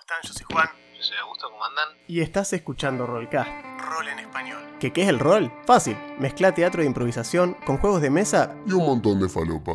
[0.00, 0.18] están?
[0.22, 0.68] Yo soy Juan.
[0.96, 1.88] Yo soy Augusto, ¿cómo andan?
[2.08, 4.58] Y estás escuchando Rollcast, rol en español.
[4.80, 5.52] ¿Qué, ¿Qué es el rol?
[5.66, 5.96] Fácil.
[6.18, 9.72] Mezcla teatro de improvisación con juegos de mesa y un montón de falopa.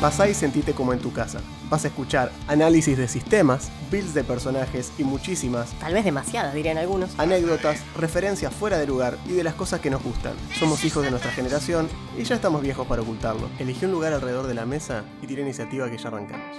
[0.00, 1.40] Pasá y sentite como en tu casa.
[1.68, 6.78] Vas a escuchar análisis de sistemas, builds de personajes y muchísimas Tal vez demasiadas, dirían
[6.78, 7.18] algunos.
[7.18, 10.34] anécdotas, referencias fuera de lugar y de las cosas que nos gustan.
[10.56, 13.48] Somos hijos de nuestra generación y ya estamos viejos para ocultarlo.
[13.58, 16.56] Elegí un lugar alrededor de la mesa y tira iniciativa que ya arrancamos.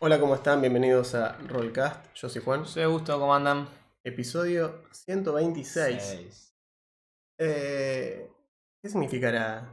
[0.00, 0.60] Hola, ¿cómo están?
[0.60, 2.04] Bienvenidos a Rollcast.
[2.14, 2.66] Yo soy Juan.
[2.66, 3.68] Soy Augusto, ¿cómo andan?
[4.04, 6.02] Episodio 126.
[6.02, 6.51] Seis.
[7.44, 8.30] Eh,
[8.82, 9.72] ¿Qué significará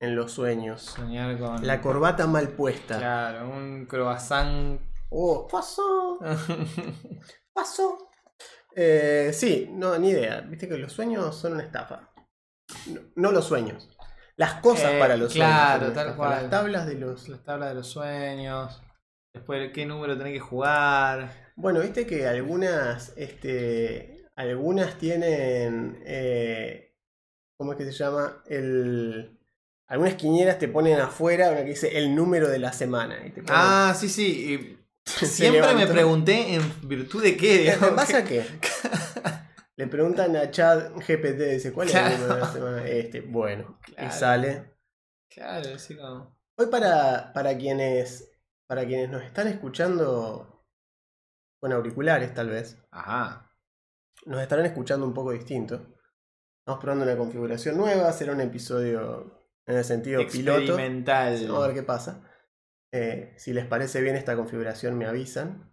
[0.00, 0.82] en los sueños?
[0.82, 1.66] Soñar con.
[1.66, 2.98] La corbata mal puesta.
[2.98, 4.80] Claro, un croissant.
[5.10, 6.18] Oh, pasó,
[7.52, 8.10] pasó.
[8.74, 10.40] Eh, sí, no, ni idea.
[10.42, 12.10] Viste que los sueños son una estafa.
[12.86, 13.88] No, no los sueños.
[14.36, 15.94] Las cosas Eh, para los claro, sueños.
[15.96, 16.30] una tal cual.
[16.42, 17.28] Las tablas de los.
[17.28, 18.82] Las tablas de los sueños.
[19.34, 21.52] Después, ¿qué número tenés que jugar?
[21.56, 23.12] Bueno, viste que algunas.
[23.16, 24.11] Este.
[24.36, 26.02] Algunas tienen.
[26.06, 26.94] Eh,
[27.58, 28.42] ¿Cómo es que se llama?
[28.46, 29.38] El.
[29.88, 33.26] Algunas quinieras te ponen afuera una que dice el número de la semana.
[33.26, 34.54] y te ponen- Ah, sí, sí.
[34.54, 34.78] y
[35.26, 37.56] Siempre me pregunté en virtud de qué.
[37.56, 38.44] ¿En digamos, base a qué?
[39.76, 42.86] Le preguntan a Chad GPT, dice, ¿cuál es el número de la semana?
[42.86, 44.72] Este, bueno, y sale.
[45.28, 46.38] Claro, sí, como.
[46.56, 48.30] Hoy para, para quienes
[48.68, 50.64] para quienes nos están escuchando
[51.60, 53.50] con auriculares tal vez, Ajá.
[54.26, 55.94] Nos estarán escuchando un poco distinto.
[56.60, 60.76] Estamos probando una configuración nueva, será un episodio en el sentido piloto.
[60.76, 62.28] Vamos a ver qué pasa.
[62.92, 65.72] Eh, si les parece bien esta configuración, me avisan.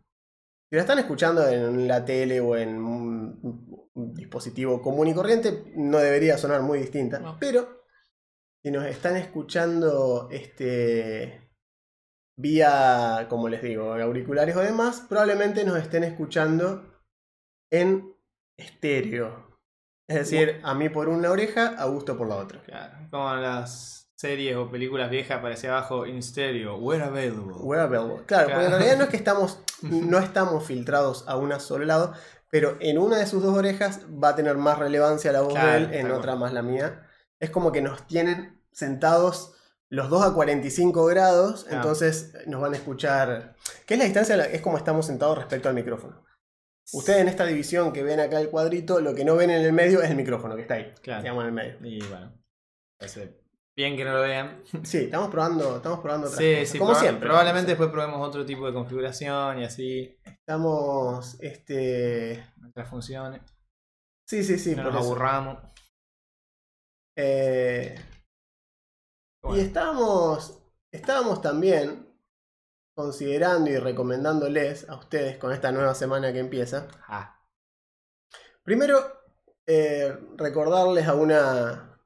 [0.70, 5.72] Si la están escuchando en la tele o en un, un dispositivo común y corriente,
[5.76, 7.20] no debería sonar muy distinta.
[7.20, 7.38] No.
[7.40, 7.84] Pero
[8.64, 11.52] si nos están escuchando este,
[12.38, 17.04] vía, como les digo, auriculares o demás, probablemente nos estén escuchando
[17.72, 18.16] en
[18.60, 19.48] estéreo.
[20.08, 22.62] Es decir, a mí por una oreja, a gusto por la otra.
[22.64, 27.54] Claro, como en las series o películas viejas aparecía abajo in stereo, where available.
[27.60, 28.24] Wearable.
[28.26, 28.70] Claro, porque en Claro.
[28.78, 32.14] realidad no es que estamos, no estamos filtrados a un solo lado,
[32.50, 35.70] pero en una de sus dos orejas va a tener más relevancia la voz Claro,
[35.72, 37.08] de él, en otra más la mía.
[37.40, 39.54] Es como que nos tienen sentados
[39.90, 41.78] los dos a 45 grados, Claro.
[41.78, 43.56] entonces nos van a escuchar.
[43.86, 44.36] ¿Qué es la distancia?
[44.46, 46.24] Es como estamos sentados respecto al micrófono.
[46.94, 49.74] Ustedes en esta división que ven acá el cuadrito, lo que no ven en el
[49.74, 51.22] medio es el micrófono que está ahí, Claro.
[51.22, 51.78] digamos en el medio.
[51.88, 52.34] Y bueno,
[53.76, 54.64] bien que no lo vean.
[54.84, 57.28] Sí, estamos probando, estamos probando otras Sí, cosas, sí, como siempre.
[57.28, 63.42] Probablemente después probemos otro tipo de configuración y así, Estamos, este, otras funciones.
[64.28, 65.12] sí, sí, sí, no por nos eso.
[65.12, 65.58] aburramos.
[67.18, 67.96] Eh,
[69.42, 70.62] Bueno, Y estábamos,
[70.92, 72.09] estábamos también
[73.00, 76.90] considerando y recomendándoles a ustedes con esta nueva semana que empieza.
[77.08, 77.40] ah,
[78.62, 78.98] Primero,
[79.66, 81.98] eh, recordarles a una.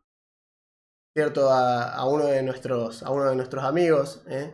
[1.16, 3.02] Cierto, a, a uno de nuestros.
[3.02, 4.22] A uno de nuestros amigos.
[4.28, 4.54] ¿eh?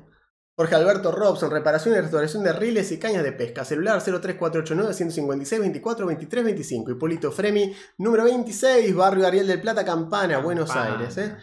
[0.56, 3.66] Jorge Alberto Robson, reparación y restauración de riles y cañas de pesca.
[3.66, 6.92] Celular 03489 156 24 23 25.
[6.92, 10.74] Hipólito Fremi, número 26, Barrio Ariel del Plata, Campana, Buenos.
[10.74, 11.18] Aires.
[11.18, 11.36] ¿eh?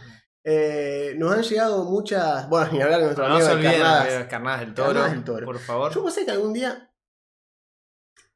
[0.49, 2.49] Eh, nos han llegado muchas.
[2.49, 4.19] Bueno, ni hablar de nuestro no amigo se de olviden Carnadas.
[4.19, 5.45] de carnadas del toro, Carnadas del Toro.
[5.47, 5.93] por favor.
[5.93, 6.93] Yo pensé que algún día.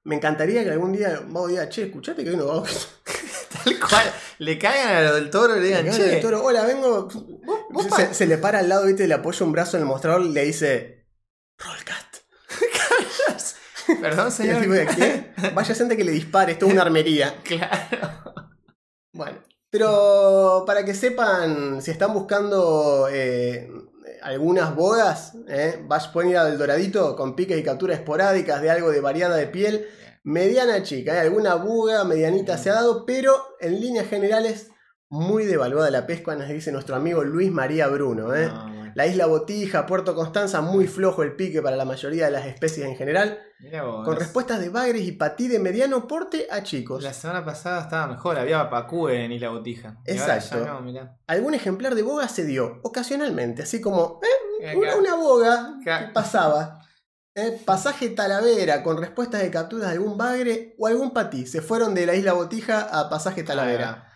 [0.02, 2.88] Me encantaría que algún día vos digas, che, escuchate que hoy nos vamos.
[3.64, 6.64] Tal cual, le caigan a lo del toro y le digan, Che, che, Toro, hola,
[6.64, 7.06] vengo.
[7.70, 10.30] vos se, le para al lado, viste, le apoya un brazo en el mostrador y
[10.30, 11.06] le dice.
[11.58, 12.16] Rollcast.
[14.00, 14.62] perdón señor.
[14.96, 15.32] ¿qué?
[15.54, 17.36] Vaya gente que le dispare, esto es una armería.
[17.44, 18.24] Claro.
[19.12, 19.38] Bueno,
[19.70, 23.70] pero para que sepan, si están buscando eh,
[24.22, 28.90] algunas bogas, eh, vas- pueden ir al Doradito con piques y capturas esporádicas de algo
[28.90, 29.86] de variada de piel,
[30.24, 34.68] mediana chica, eh, alguna buga medianita se ha dado, pero en líneas generales
[35.08, 38.34] muy devaluada la pesca, nos dice nuestro amigo Luis María Bruno.
[38.34, 38.46] eh.
[38.48, 38.79] No.
[38.94, 42.86] La isla Botija, Puerto Constanza, muy flojo el pique para la mayoría de las especies
[42.86, 47.02] en general, Mirá vos, con respuestas de bagres y patí de mediano porte a chicos.
[47.02, 49.96] La semana pasada estaba mejor, había papacú en Isla Botija.
[50.06, 50.64] Exacto.
[50.64, 51.18] no.
[51.26, 54.20] Algún ejemplar de boga se dio, ocasionalmente, así como
[54.60, 56.80] eh, una, una boga que pasaba.
[57.36, 61.46] Eh, pasaje Talavera con respuestas de capturas de algún bagre o algún patí.
[61.46, 64.09] Se fueron de la isla Botija a pasaje Talavera.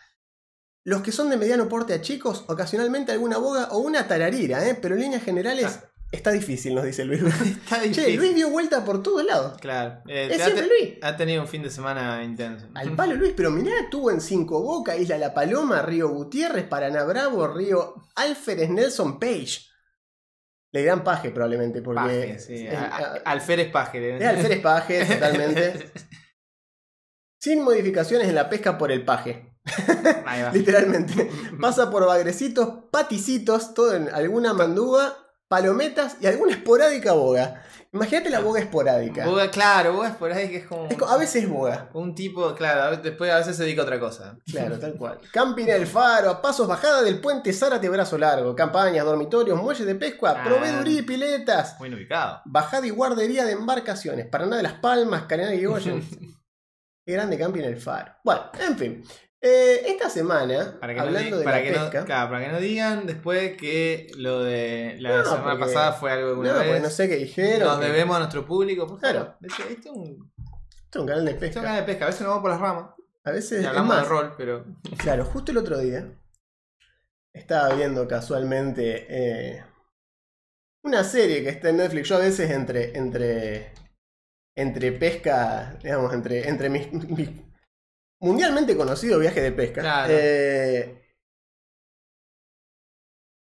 [0.84, 4.75] Los que son de mediano porte a chicos, ocasionalmente alguna boga o una tararira, eh,
[4.81, 5.90] pero en líneas generales Ah.
[6.12, 7.22] Está difícil, nos dice Luis.
[7.64, 8.16] Está che, difícil.
[8.16, 9.58] Luis dio vuelta por todos lados.
[9.60, 10.00] Claro.
[10.06, 10.98] eh, Es ha, siempre te- Luis.
[11.02, 12.69] ha tenido un fin de semana intenso.
[12.75, 17.02] Al palo Luis, pero mirá, estuvo en Cinco Boca, Isla La Paloma, Río Gutiérrez, Paraná
[17.02, 19.62] Bravo, Río Alférez, Nelson Page.
[20.72, 22.64] Le dirán paje probablemente, porque Paje, sí.
[22.64, 24.16] es, a- Alférez Paje.
[24.16, 25.90] es alférez paje, totalmente.
[27.40, 29.54] Sin modificaciones en la pesca por el paje,
[30.26, 30.50] Ahí va.
[30.52, 31.31] literalmente.
[31.61, 35.16] Pasa por bagrecitos, paticitos, todo en alguna mandúa,
[35.49, 37.62] palometas y alguna esporádica boga.
[37.93, 39.25] Imagínate la boga esporádica.
[39.25, 40.87] Boga, claro, Boga es por ahí que es como.
[40.88, 41.90] Es co- a veces es boga.
[41.94, 44.37] Un tipo, claro, a veces- después a veces se dedica a otra cosa.
[44.50, 45.20] Claro, tal cual.
[45.32, 48.56] Camping El Faro, a pasos bajada del puente Zárate Brazo Largo.
[48.56, 50.44] Campañas, dormitorios, muelles de pesca, Ah.
[50.44, 51.76] proveeduría y piletas.
[51.78, 52.40] Muy ubicado.
[52.46, 54.26] Bajada y guardería de embarcaciones.
[54.26, 56.02] Paraná de las Palmas, Canal y Goyen.
[57.06, 58.12] Qué grande Camping El Faro.
[58.25, 59.05] Bueno, en fin.
[59.46, 62.05] Eh, esta semana, Para que, no, hablando di- de para, la que no, pesca.
[62.06, 66.12] claro, para que no digan después que lo de la No, semana porque- pasada fue
[66.12, 66.82] algo de no, una vez.
[66.82, 67.69] no sé qué dijeron.
[67.69, 68.87] Nos que- debemos a nuestro público.
[68.87, 69.37] Por Claro.
[69.43, 70.32] este es un,
[70.85, 71.61] Esto es un canal de este es un pesca.
[71.62, 72.05] canal de pesca.
[72.05, 72.91] A veces nos vamos por las ramas.
[73.25, 74.64] A veces Y es hablamos de rol, pero.
[74.96, 76.11] Claro, justo el otro día
[77.35, 79.64] estaba viendo casualmente eh,
[80.85, 82.08] una serie que está en Netflix.
[82.08, 83.73] Yo a veces entre entre
[84.56, 87.29] entre pesca, digamos, entre entre mis, mis
[88.25, 89.81] mundialmente conocido viaje de pesca.
[89.82, 90.12] Claro.
[90.17, 91.00] eh,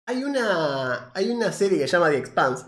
[0.09, 2.65] hay una hay una serie que se llama The Expanse.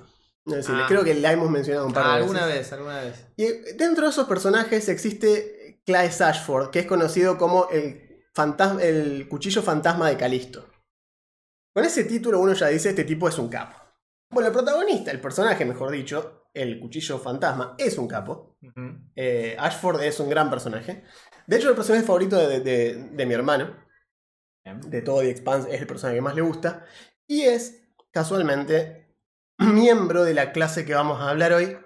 [0.46, 0.86] No sé si- Ah.
[0.88, 2.30] creo que la hemos mencionado un par de Ah, veces.
[2.30, 3.26] alguna vez, alguna vez.
[3.36, 3.46] Y
[3.76, 9.62] dentro de esos personajes existe Claes Ashford, que es conocido como el, fantasma, el cuchillo
[9.62, 10.70] fantasma de Calisto.
[11.74, 13.76] Con ese título uno ya dice, este tipo es un capo.
[14.30, 18.56] Bueno, el protagonista, el personaje mejor dicho, el cuchillo fantasma, es un capo.
[19.16, 21.04] Eh, Ashford es un gran personaje.
[21.46, 23.76] De hecho, el personaje favorito de, de- de mi hermano,
[24.64, 24.80] Bien.
[24.80, 26.84] de todo The Expanse, es el personaje que más le gusta.
[27.26, 29.14] Y es, casualmente,
[29.58, 31.76] miembro de la clase que vamos a hablar hoy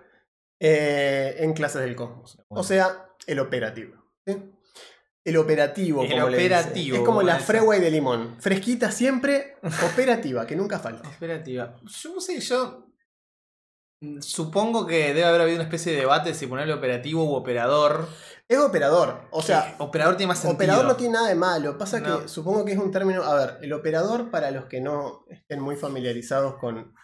[0.61, 2.39] eh, en Clases del Cosmos.
[2.49, 3.95] O sea, el operativo.
[4.27, 4.37] ¿sí?
[5.25, 7.39] El operativo, El como le Es como la.
[7.39, 8.37] Freeway de limón.
[8.41, 9.57] Fresquita siempre,
[9.93, 11.09] operativa, que nunca falta.
[11.09, 11.77] Operativa.
[11.85, 12.89] Yo no sé, yo.
[14.21, 18.09] Supongo que debe haber habido una especie de debate si ponerle operativo u operador.
[18.49, 19.29] Es operador.
[19.31, 20.57] O sea, Que operador tiene más sentido.
[20.57, 21.79] Operador no tiene nada de malo.
[21.79, 22.23] Pasa No.
[22.23, 23.23] que supongo que es un término.
[23.23, 26.95] A ver, el operador, para los que no estén muy familiarizados con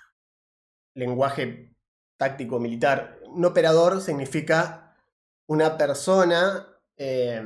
[0.94, 1.74] lenguaje
[2.16, 4.96] táctico militar, un operador significa
[5.46, 6.66] una persona
[6.96, 7.44] eh,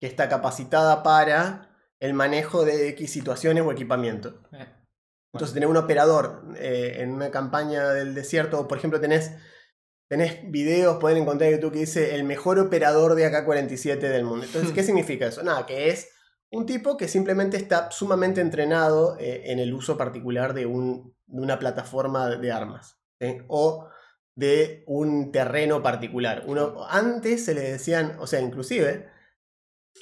[0.00, 1.68] que está capacitada para
[1.98, 4.40] el manejo de X situaciones o equipamiento.
[4.52, 4.66] Eh,
[5.32, 9.32] Entonces, tener un operador eh, en una campaña del desierto, por ejemplo, tenés,
[10.08, 14.44] tenés videos, pueden encontrar en YouTube que dice el mejor operador de AK-47 del mundo.
[14.46, 15.42] Entonces, ¿qué significa eso?
[15.42, 16.08] Nada, que es
[16.50, 21.40] un tipo que simplemente está sumamente entrenado eh, en el uso particular de, un- de
[21.40, 22.98] una plataforma de armas.
[23.18, 23.38] ¿sí?
[23.48, 23.88] O
[24.34, 26.44] de un terreno particular.
[26.46, 29.08] Uno, antes se le decían, o sea, inclusive,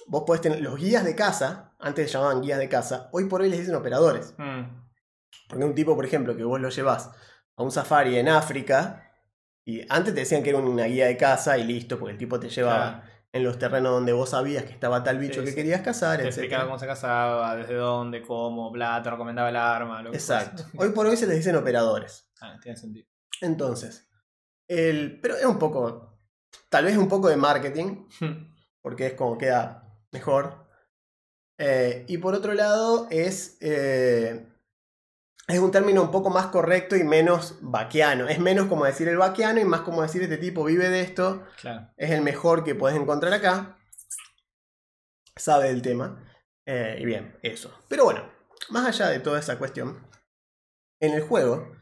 [0.09, 3.43] vos podés tener los guías de caza, antes se llamaban guías de caza, hoy por
[3.43, 4.35] hoy les dicen operadores.
[4.39, 4.90] mm,
[5.49, 7.11] Porque un tipo, por ejemplo, que vos lo llevas
[7.57, 9.13] a un safari en África,
[9.65, 12.41] y antes te decían que era una guía de caza y listo, porque el tipo
[12.41, 13.13] te llevaba claro.
[13.33, 16.23] en los terrenos donde vos sabías que estaba tal bicho Sí, que querías cazar, Te
[16.25, 16.29] etc.
[16.33, 20.03] explicaba cómo se casaba, desde dónde, cómo, bla, te recomendaba el arma.
[20.03, 20.63] Lo que Exacto.
[20.65, 20.79] fuese.
[20.79, 22.31] Hoy por hoy se les dicen operadores.
[22.41, 23.07] Ah, tiene sentido.
[23.43, 24.09] Entonces,
[24.69, 26.19] el, pero es un poco,
[26.69, 28.07] tal vez un poco de marketing,
[28.83, 30.67] porque es como queda mejor.
[31.59, 34.47] Eh, y por otro lado, es, eh,
[35.53, 38.29] es un término un poco más correcto y menos vaquiano.
[38.29, 41.45] Es menos como decir el vaquiano y más como decir este tipo vive de esto,
[41.61, 41.89] Claro.
[41.97, 43.77] es el mejor que puedes encontrar acá,
[45.37, 46.25] sabe del tema.
[46.67, 47.73] eh, y bien, eso.
[47.89, 48.23] Pero bueno,
[48.69, 50.07] más allá de toda esa cuestión,
[51.01, 51.73] en el juego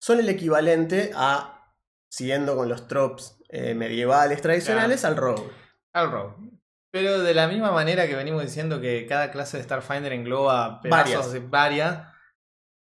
[0.00, 1.74] son el equivalente a,
[2.08, 5.50] siguiendo con los tropes eh, medievales tradicionales, al rogue.
[5.92, 6.34] Al rogue.
[6.92, 11.04] Pero de la misma manera que venimos diciendo que cada clase de Starfinder engloba pedazos
[11.14, 11.32] Varias.
[11.32, 12.07] de varias,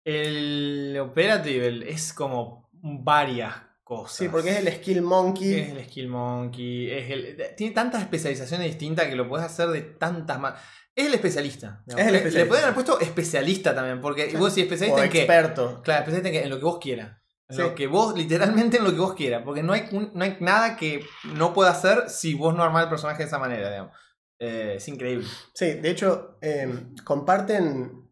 [0.04, 4.16] el Operative es como varias cosas.
[4.16, 5.54] Sí, porque es el skill monkey.
[5.60, 9.80] Es el Skill Monkey, es el, tiene tantas especializaciones distintas que lo puedes hacer de
[9.82, 10.60] tantas más.
[10.94, 11.82] Es el especialista.
[11.86, 12.38] Es el Le- especialista.
[12.40, 15.18] Le pueden haber puesto especialista también, porque vos o especialista en qué.
[15.20, 15.82] experto.
[15.82, 16.42] Claro, especialista en, qué?
[16.44, 17.18] en lo que vos quieras.
[17.48, 17.62] En Sí.
[17.62, 19.42] lo que vos, literalmente en lo que vos quieras.
[19.44, 22.88] Porque no hay, no hay nada que no pueda hacer si vos no armás el
[22.90, 23.92] personaje de esa manera, digamos.
[24.38, 25.26] Eh, es increíble.
[25.52, 26.72] Sí, de hecho, eh,
[27.04, 28.03] comparten.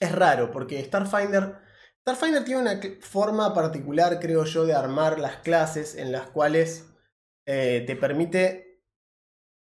[0.00, 1.58] Es raro, porque Starfinder.
[2.02, 6.88] Starfinder tiene una forma particular, creo yo, de armar las clases en las cuales
[7.46, 8.82] eh, te permite.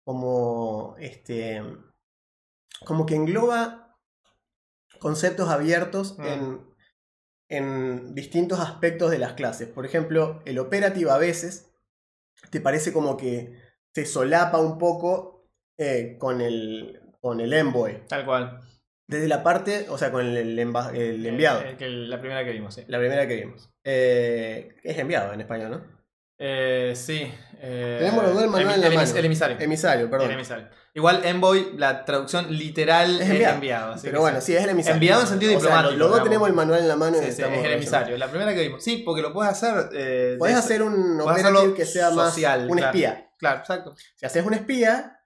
[0.06, 0.96] Como.
[1.00, 1.62] Este.
[2.86, 3.98] Como que engloba
[5.00, 6.26] conceptos abiertos Mm.
[6.26, 6.68] en.
[7.50, 9.68] en distintos aspectos de las clases.
[9.70, 11.74] Por ejemplo, el operative a veces
[12.52, 13.58] te parece como que
[13.96, 18.06] se solapa un poco eh, con, el, con el envoy.
[18.08, 18.60] Tal cual.
[19.08, 21.62] Desde la parte, o sea, con el, el el enviado.
[21.62, 22.84] Eh, la primera que vimos, sí.
[22.88, 23.70] La primera que vimos.
[23.84, 25.98] Eh, es enviado en español, ¿no?
[26.40, 27.32] Eh, sí.
[27.62, 29.12] eh, Tenemos los dos el manual en la mano.
[29.18, 29.58] el emisario.
[29.60, 30.28] Emisario, perdón.
[30.28, 30.68] El emisario.
[30.94, 33.56] Igual Envoy, la traducción literal Es es enviado.
[33.56, 33.94] enviado.
[33.94, 34.96] así Pero bueno, sí, es el emisario.
[34.96, 36.30] Enviado en sentido O sea, diplomático, los los dos digamos.
[36.30, 38.18] tenemos el manual en la mano y Sí, sí, estamos es el emisario.
[38.18, 38.84] La primera que vimos.
[38.84, 39.90] Sí, porque lo puedes hacer.
[39.94, 39.98] eh,
[40.32, 42.88] de- Podés hacer un hacerlo que sea más social, un claro.
[42.88, 43.30] espía.
[43.38, 43.96] Claro, exacto.
[44.16, 45.20] Si haces un espía,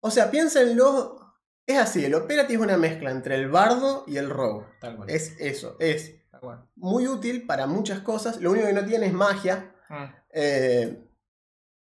[0.00, 1.21] o sea, piénsenlo.
[1.66, 4.66] Es así, el operative es una mezcla entre el bardo y el rogue.
[4.80, 5.08] Tal cual.
[5.10, 6.66] Es eso, es Tal cual.
[6.76, 8.40] muy útil para muchas cosas.
[8.40, 10.04] Lo único que no tiene es magia, Mm.
[10.34, 11.04] eh,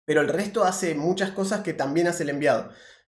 [0.06, 2.70] pero el resto hace muchas cosas que también hace el enviado.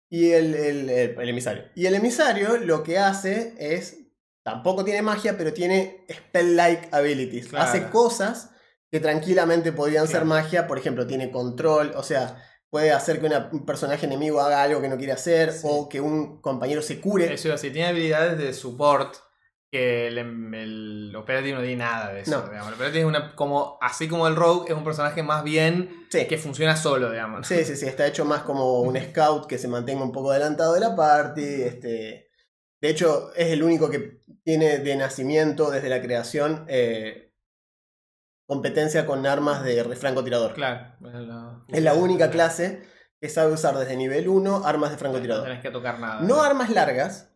[0.10, 1.64] Y el, el- el- el emisario.
[1.76, 3.98] Y el emisario lo que hace es.
[4.44, 7.50] Tampoco tiene magia, pero tiene spell-like abilities.
[7.50, 7.66] Claro.
[7.70, 8.50] Hace cosas
[8.90, 10.66] que tranquilamente podrían ser magia.
[10.66, 11.94] Por ejemplo, tiene control.
[11.96, 15.52] O sea, puede hacer que una- un personaje enemigo haga algo que no quiere hacer.
[15.52, 15.62] Sí.
[15.70, 17.34] O que un compañero se cure.
[17.34, 19.16] Eso decir, tiene habilidades de support
[19.72, 22.32] que el, el Operative no tiene nada de eso.
[22.32, 22.42] No.
[22.48, 22.70] digamos.
[22.70, 26.26] El Operative es una, como, así como el Rogue, es un personaje más bien Sí.
[26.28, 27.46] que funciona solo, digamos.
[27.48, 30.74] Sí, sí, sí, está hecho más como un scout que se mantenga un poco adelantado
[30.74, 31.44] de la party.
[31.62, 32.30] Este,
[32.82, 37.29] de hecho, es el único que tiene de nacimiento, desde la creación, eh,
[38.50, 40.56] competencia con armas de francotirador.
[40.56, 40.96] Claro.
[41.08, 42.82] Es la, Es la única clase
[43.22, 45.44] que sabe usar desde nivel 1 armas de No francotirador.
[45.44, 46.22] tenés que tocar nada.
[46.22, 47.32] No armas largas,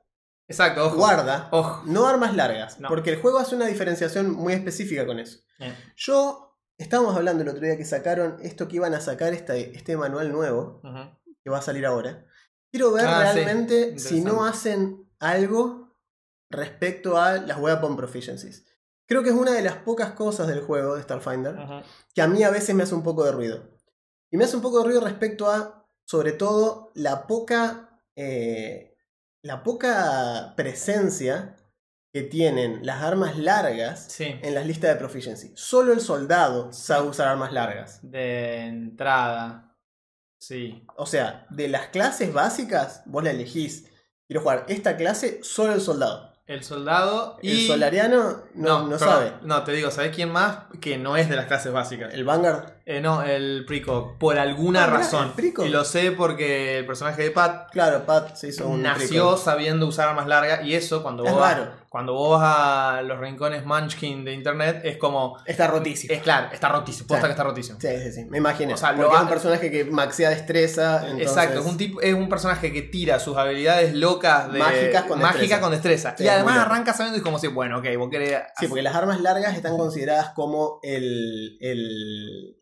[0.48, 0.96] Exacto, ojo.
[0.98, 1.84] guarda, Ojo.
[1.86, 2.90] no armas largas, No.
[2.90, 5.40] porque el juego hace una diferenciación muy específica con eso.
[5.60, 9.78] Eh, Yo, estábamos hablando el otro día que sacaron esto que iban a sacar, este,
[9.78, 10.82] este manual nuevo,
[11.44, 12.26] que va a salir ahora.
[12.72, 13.40] Quiero ver Ah, sí.
[13.40, 15.96] realmente si no hacen algo
[16.50, 18.66] respecto a las weapon proficiencies.
[19.08, 21.84] Creo que es una de las pocas cosas del juego de Starfinder
[22.14, 23.70] que a mí a veces me hace un poco de ruido.
[24.32, 28.96] Y me hace un poco de ruido respecto a, sobre todo, la poca, eh,
[29.44, 31.58] la poca presencia
[32.14, 34.40] que tienen las armas largas Sí.
[34.42, 35.52] en las listas de proficiency.
[35.56, 38.00] Solo el soldado sabe usar armas largas.
[38.04, 39.76] De entrada.
[40.40, 40.86] Sí.
[40.96, 43.86] O sea, de las clases básicas, vos la elegís.
[44.28, 46.33] Quiero jugar esta clase, solo el soldado.
[46.46, 47.52] El soldado y.
[47.52, 49.34] El solariano no, no, sabe.
[49.44, 50.66] No, te digo, ¿sabes quién más?
[50.82, 52.14] Que no es de las clases básicas.
[52.14, 54.18] El Vanguard, Eh, no, el Precoc.
[54.18, 55.34] Por alguna Ah, razón.
[55.38, 58.82] Y lo sé porque el personaje de Pat claro, Pat se hizo un.
[58.84, 60.66] nació sabiendo usar armas largas.
[60.66, 61.72] Y eso, cuando Es vos, raro.
[61.88, 62.58] cuando vos vas
[62.98, 65.38] a los rincones Munchkin de internet, es como.
[65.46, 66.14] Está rotísimo.
[66.14, 67.08] Es claro, está rotísimo.
[67.08, 67.28] Posta Sí.
[67.28, 67.80] que está rotísimo.
[67.80, 68.26] Sí, sí, sí.
[68.26, 68.74] Me imaginé.
[68.74, 71.04] O sea, lo es un personaje que maxea destreza.
[71.04, 75.04] entonces- Exacto, es un, tipo, es un personaje que tira sus habilidades locas de Mágicas
[75.04, 75.62] con mágica destreza.
[75.62, 76.16] con destreza.
[76.18, 78.42] Sí, y además arranca sabiendo y es como si, bueno, ok, vos querés.
[78.60, 81.58] Sí, porque las armas largas están consideradas como el.
[81.62, 82.58] el-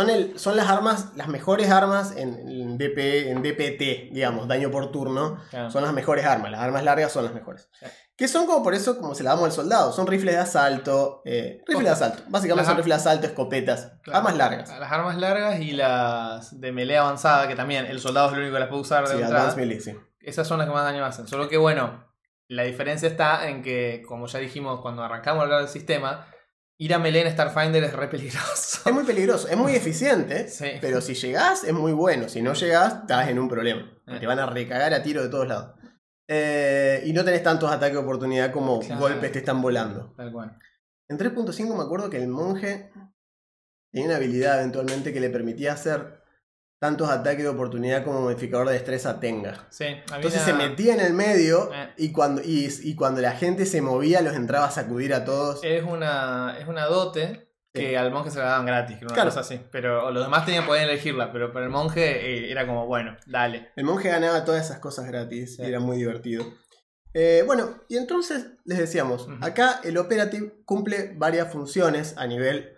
[0.00, 4.70] son, el, son las armas, las mejores armas en, en DP, en DPT, digamos, daño
[4.70, 5.38] por turno.
[5.50, 5.70] Claro.
[5.70, 7.68] Son las mejores armas, las armas largas son las mejores.
[7.80, 7.86] Sí.
[8.16, 9.92] Que son como por eso, como se la damos al soldado.
[9.92, 11.20] Son rifles de asalto.
[11.26, 12.22] eh, rifles de asalto.
[12.28, 13.92] Básicamente Las son rifles de asalto, escopetas.
[14.02, 14.18] Claro.
[14.20, 14.68] Armas largas.
[14.78, 18.54] Las armas largas y las de melee avanzada, que también el soldado es el único
[18.54, 19.54] que las puede usar de Sí, entrada.
[19.54, 19.94] Melee, sí.
[20.20, 21.28] Esas son las que más daño hacen.
[21.28, 22.06] Solo que bueno,
[22.48, 26.26] la diferencia está en que, como ya dijimos cuando arrancamos a hablar del sistema,
[26.78, 28.80] ir a melee en Starfinder es re peligroso.
[28.88, 30.48] Es muy peligroso, es muy eficiente.
[30.48, 30.66] Sí.
[30.80, 32.28] Pero si llegás, es muy bueno.
[32.28, 33.82] Si no llegás, estás en un problema.
[34.06, 34.18] Eh.
[34.20, 35.74] Te van a recagar a tiro de todos lados.
[36.28, 39.00] Eh, y no tenés tantos ataques de oportunidad como Claro.
[39.00, 40.12] golpes te están volando.
[40.16, 40.56] Tal cual.
[41.08, 42.90] En 3.5 me acuerdo que el monje
[43.92, 46.20] tenía una habilidad eventualmente que le permitía hacer
[46.78, 49.66] tantos ataques de oportunidad como modificador de destreza tenga.
[49.70, 51.88] Sí, Entonces se metía en el medio Eh.
[51.96, 55.60] y, cuando, y, y cuando la gente se movía los entraba a sacudir a todos.
[55.64, 59.14] Es una, es una dote que al monje se la daban gratis, que era una
[59.14, 59.30] Claro.
[59.30, 59.60] cosa así.
[59.70, 62.02] Pero los demás tenían podían elegirla, pero para el monje
[62.46, 63.70] eh, era como, bueno, dale.
[63.76, 65.62] El monje ganaba todas esas cosas gratis Sí.
[65.62, 66.44] y era muy divertido.
[67.12, 72.75] Eh, bueno, y entonces les decíamos, acá el Operative cumple varias funciones a nivel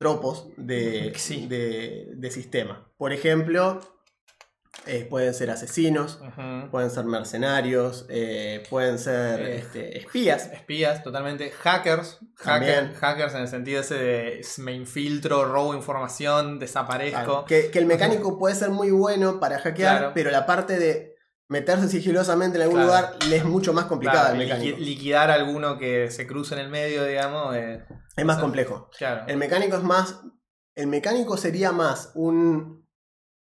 [0.00, 1.46] tropos de, Sí.
[1.46, 2.88] de, de sistema.
[2.96, 3.80] Por ejemplo,
[4.86, 6.18] eh, pueden ser asesinos,
[6.70, 10.46] pueden ser mercenarios, eh, pueden ser Eh, este, espías.
[10.54, 11.50] Espías, totalmente.
[11.50, 12.18] Hackers.
[12.36, 17.44] Hacker, hackers en el sentido ese de me infiltro, robo información, desaparezco.
[17.44, 20.12] Que, que el mecánico puede ser muy bueno para hackear, Claro.
[20.14, 21.09] pero la parte de
[21.50, 22.88] meterse sigilosamente en algún Claro.
[22.88, 24.78] lugar le es mucho más complicada Claro, al mecánico.
[24.78, 27.54] liquidar a alguno que se cruce en el medio, digamos.
[27.56, 27.84] eh,
[28.16, 28.88] Es más complejo.
[28.96, 29.24] claro.
[29.26, 30.20] El mecánico es más.
[30.76, 32.88] El mecánico sería más un.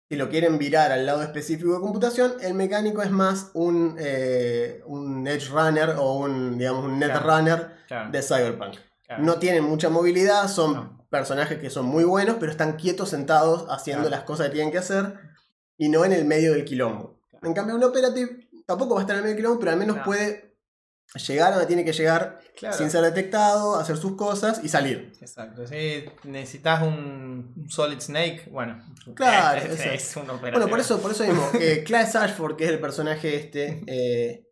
[0.10, 4.82] Si lo quieren virar al lado específico de computación, el mecánico es más un, eh,
[4.86, 8.76] un Edge Runner o un, digamos, un Netrunner Claro, de Cyberpunk.
[9.20, 11.08] No tienen mucha movilidad, son No.
[11.10, 14.78] personajes que son muy buenos, pero están quietos sentados haciendo las cosas que tienen que
[14.78, 15.16] hacer
[15.78, 17.17] y no en el medio del quilombo.
[17.48, 20.04] En cambio, un Operative tampoco va a estar en el quilombo, pero al menos No.
[20.04, 20.56] puede
[21.26, 22.76] llegar donde tiene que llegar Claro.
[22.78, 25.14] sin ser detectado, hacer sus cosas y salir.
[25.22, 25.66] Exacto.
[25.66, 28.80] Si necesitas un un Solid Snake, bueno.
[29.16, 30.52] Claro, es, un operativo.
[30.52, 34.44] Bueno, por eso, por eso mismo, eh, Claes Ashford, que es el personaje este, eh,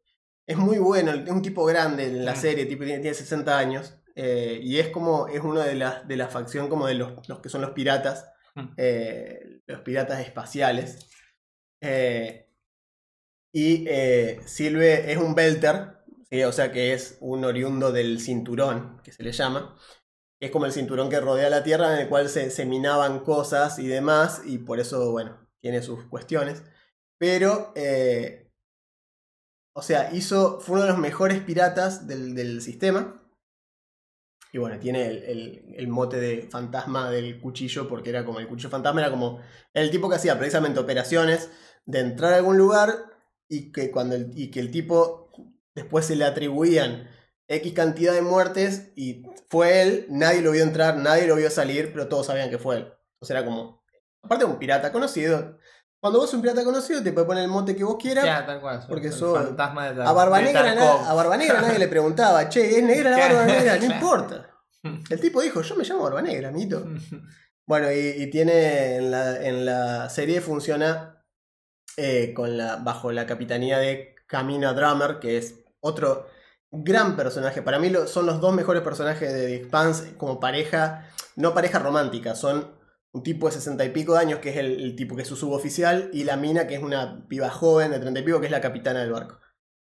[0.47, 2.37] es muy bueno, es un tipo grande en la Mm.
[2.37, 6.15] serie, tipo, tiene, tiene 60 años, eh, y es como, es uno de las de
[6.15, 8.73] la facción como de los, los que son los piratas, Mm.
[8.77, 11.09] eh, los piratas espaciales.
[11.81, 12.44] Eh,
[13.55, 16.03] y eh, Silve es un Belter,
[16.45, 19.77] o sea que es un oriundo del cinturón, que se le llama.
[20.41, 23.79] Es como el cinturón que rodea la Tierra en el cual se, se minaban cosas
[23.79, 26.63] y demás, y por eso, bueno, tiene sus cuestiones.
[27.17, 28.51] Pero, eh,
[29.73, 33.23] o sea, hizo, fue uno de los mejores piratas del, sistema.
[34.51, 38.99] Y bueno, tiene el mote de fantasma del cuchillo, porque era como el cuchillo fantasma,
[38.99, 39.39] era como
[39.73, 41.49] el tipo que hacía precisamente operaciones
[41.85, 43.14] de entrar a algún lugar
[43.49, 45.29] y que, cuando el, y que el tipo
[45.75, 47.07] después se le atribuían
[47.47, 51.91] X cantidad de muertes y fue él, nadie lo vio entrar, nadie lo vio salir,
[51.93, 52.81] pero todos sabían que fue él.
[53.15, 53.83] Entonces era como,
[54.23, 55.57] aparte de un pirata conocido,
[55.99, 58.25] cuando vos sos un pirata conocido te puede poner el mote que vos quieras.
[58.25, 58.83] Ya, tal cual.
[58.87, 62.47] porque sos- fantasma de Tar- A Barba, Negra, na- a Barba Negra nadie le preguntaba,
[62.49, 63.77] che, ¿es negra la Barba Negra?
[63.77, 64.49] No importa.
[65.09, 66.85] El tipo dijo, yo me llamo Barba Negra, amiguito.
[67.67, 71.14] Bueno, y, y tiene en la, en la serie funciona
[71.97, 76.27] eh, con la, bajo la capitanía de Camina Drummer, que es otro
[76.71, 77.61] gran personaje.
[77.61, 82.35] Para mí lo- son los dos mejores personajes de The como pareja, no pareja romántica,
[82.35, 82.75] son
[83.13, 85.27] un tipo de sesenta y pico de años, que es el, el tipo que es
[85.27, 88.47] su suboficial, y la mina, que es una piba joven de treinta y pico, que
[88.47, 89.39] es la capitana del barco.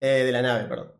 [0.01, 0.93] Eh, de la nave, perdón.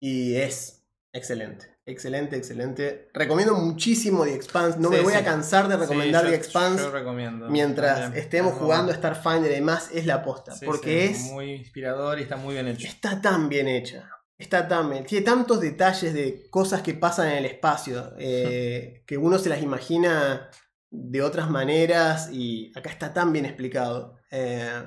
[0.00, 1.71] Y es excelente.
[1.92, 3.08] Excelente, excelente.
[3.14, 4.78] Recomiendo muchísimo The Expanse.
[4.78, 7.48] No me Sí, voy a cansar de recomendar Sí, The Expanse Yo recomiendo.
[7.48, 8.22] mientras También.
[8.24, 9.90] estemos Es jugando Starfinder y demás.
[9.92, 10.52] Es la posta.
[10.54, 11.20] Sí, porque es.
[11.20, 12.86] muy inspirador y está muy bien hecho.
[12.88, 14.08] Está tan bien hecha.
[14.38, 15.04] Está tan bien.
[15.04, 18.12] Tiene tantos detalles de cosas que pasan en el espacio.
[18.18, 20.48] eh, que uno se las imagina
[20.90, 22.28] de otras maneras.
[22.32, 24.16] Y acá está tan bien explicado.
[24.30, 24.82] Eh,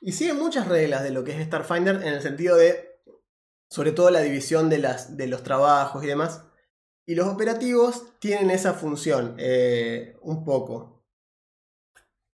[0.00, 1.96] y sigue muchas reglas de lo que es Starfinder.
[1.96, 2.87] En el sentido de.
[3.70, 6.44] Sobre todo la división de, las, de los trabajos y demás.
[7.06, 9.34] Y los operativos tienen esa función.
[9.38, 11.04] eh, un poco.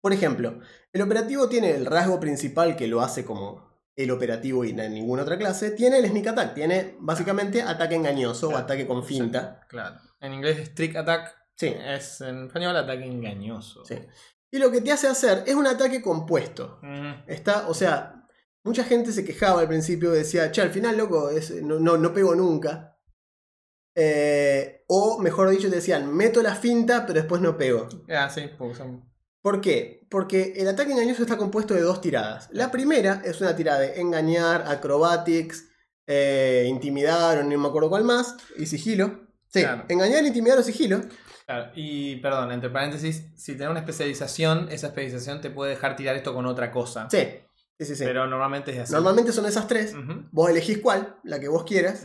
[0.01, 0.61] Por ejemplo,
[0.93, 5.23] el operativo tiene el rasgo principal que lo hace como el operativo y en ninguna
[5.23, 5.73] otra clase.
[5.73, 9.67] Tiene el sneak attack, tiene básicamente ataque engañoso o ataque con finta.
[9.69, 9.97] Claro.
[10.21, 11.35] En inglés es trick attack.
[11.57, 13.85] Sí, Es en español ataque engañoso.
[13.85, 13.97] sí.
[14.51, 16.79] Y lo que te hace hacer es un ataque compuesto.
[16.83, 17.23] Ujú.
[17.27, 18.27] Está, o sea,
[18.65, 22.13] mucha gente se quejaba al principio, decía, che, al final, loco, es- no, no, no
[22.13, 22.97] pego nunca.
[23.95, 27.89] Eh, o mejor dicho, te decían, meto la finta, pero después no pego.
[28.09, 28.43] Ah, sí,
[28.77, 29.05] son.
[29.43, 30.07] ¿Por qué?
[30.11, 32.49] Porque el ataque engañoso está compuesto de dos tiradas.
[32.53, 35.69] La primera es una tirada de engañar, acrobatics,
[36.07, 39.27] eh, intimidar, o no me acuerdo cuál más, y sigilo.
[39.49, 39.85] Sí, Claro.
[39.89, 41.01] engañar, intimidar o sigilo.
[41.47, 46.15] Claro, y perdón, entre paréntesis, si tenés una especialización, esa especialización te puede dejar tirar
[46.17, 47.09] esto con otra cosa.
[47.11, 47.27] Sí,
[47.79, 47.97] sí, sí.
[47.97, 48.05] sí.
[48.05, 48.93] Pero normalmente es así.
[48.93, 49.95] Normalmente son esas tres.
[50.33, 52.05] Vos elegís cuál, la que vos quieras,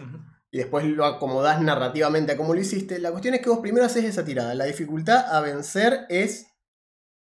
[0.52, 3.00] y después lo acomodás narrativamente a cómo lo hiciste.
[3.00, 4.54] La cuestión es que vos primero haces esa tirada.
[4.54, 6.48] La dificultad a vencer es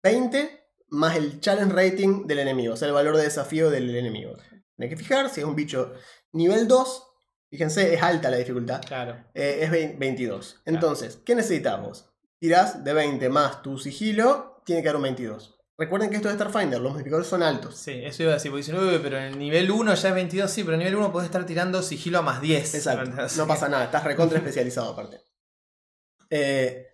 [0.04, 0.58] 20
[0.90, 4.36] más el challenge rating del enemigo, o sea, el valor de desafío del enemigo.
[4.76, 5.94] Tenés que fijar si es un bicho
[6.32, 7.06] nivel 2.
[7.52, 8.82] Fíjense, es alta la dificultad.
[8.86, 9.18] Claro.
[9.34, 10.62] eh, es vein- 22.
[10.66, 12.10] Entonces, ¿qué necesitas vos?
[12.40, 15.59] Tirás de 20 más tu sigilo, tiene que dar un 22.
[15.80, 17.76] Recuerden que esto es Starfinder, los modificadores son altos.
[17.78, 20.14] Sí, eso iba a decir, porque dicen, "Uy, pero en el nivel 1 ya es
[20.16, 22.76] 22, sí, pero en el nivel 1 podés estar tirando sigilo a más 10.
[22.76, 25.22] Exacto, no pasa nada, estás recontra especializado aparte.
[26.30, 26.86] Eh,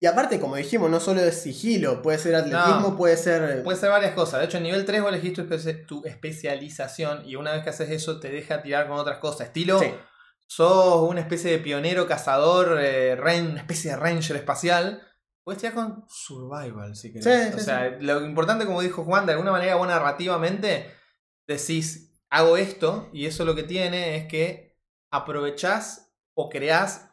[0.00, 2.96] y aparte, como dijimos, no solo es sigilo, puede ser atletismo, No.
[2.96, 3.62] puede ser...
[3.62, 4.40] Puede ser varias cosas.
[4.40, 7.70] De hecho, en nivel 3 vos elegís tu, espe- tu especialización y una vez que
[7.70, 9.46] haces eso te deja tirar con otras cosas.
[9.46, 9.86] Estilo, Sí,
[10.46, 15.00] sos una especie de pionero, cazador, eh, una especie de ranger espacial.
[15.44, 17.24] Puedes tirar con survival si querés.
[17.24, 20.90] Sí, o sí, sea, lo importante, como dijo Juan, de alguna manera vos narrativamente
[21.46, 24.78] decís, hago esto y eso lo que tiene es que
[25.12, 27.10] aprovechás o creás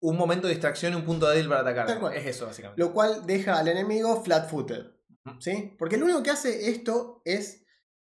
[0.00, 1.86] un momento de distracción y un punto débil para atacar.
[1.86, 2.12] Tal.
[2.14, 2.80] Es eso, básicamente.
[2.82, 4.86] lo cual deja al enemigo flat-footed.
[5.38, 5.74] ¿sí?
[5.78, 7.64] Porque lo único que hace esto es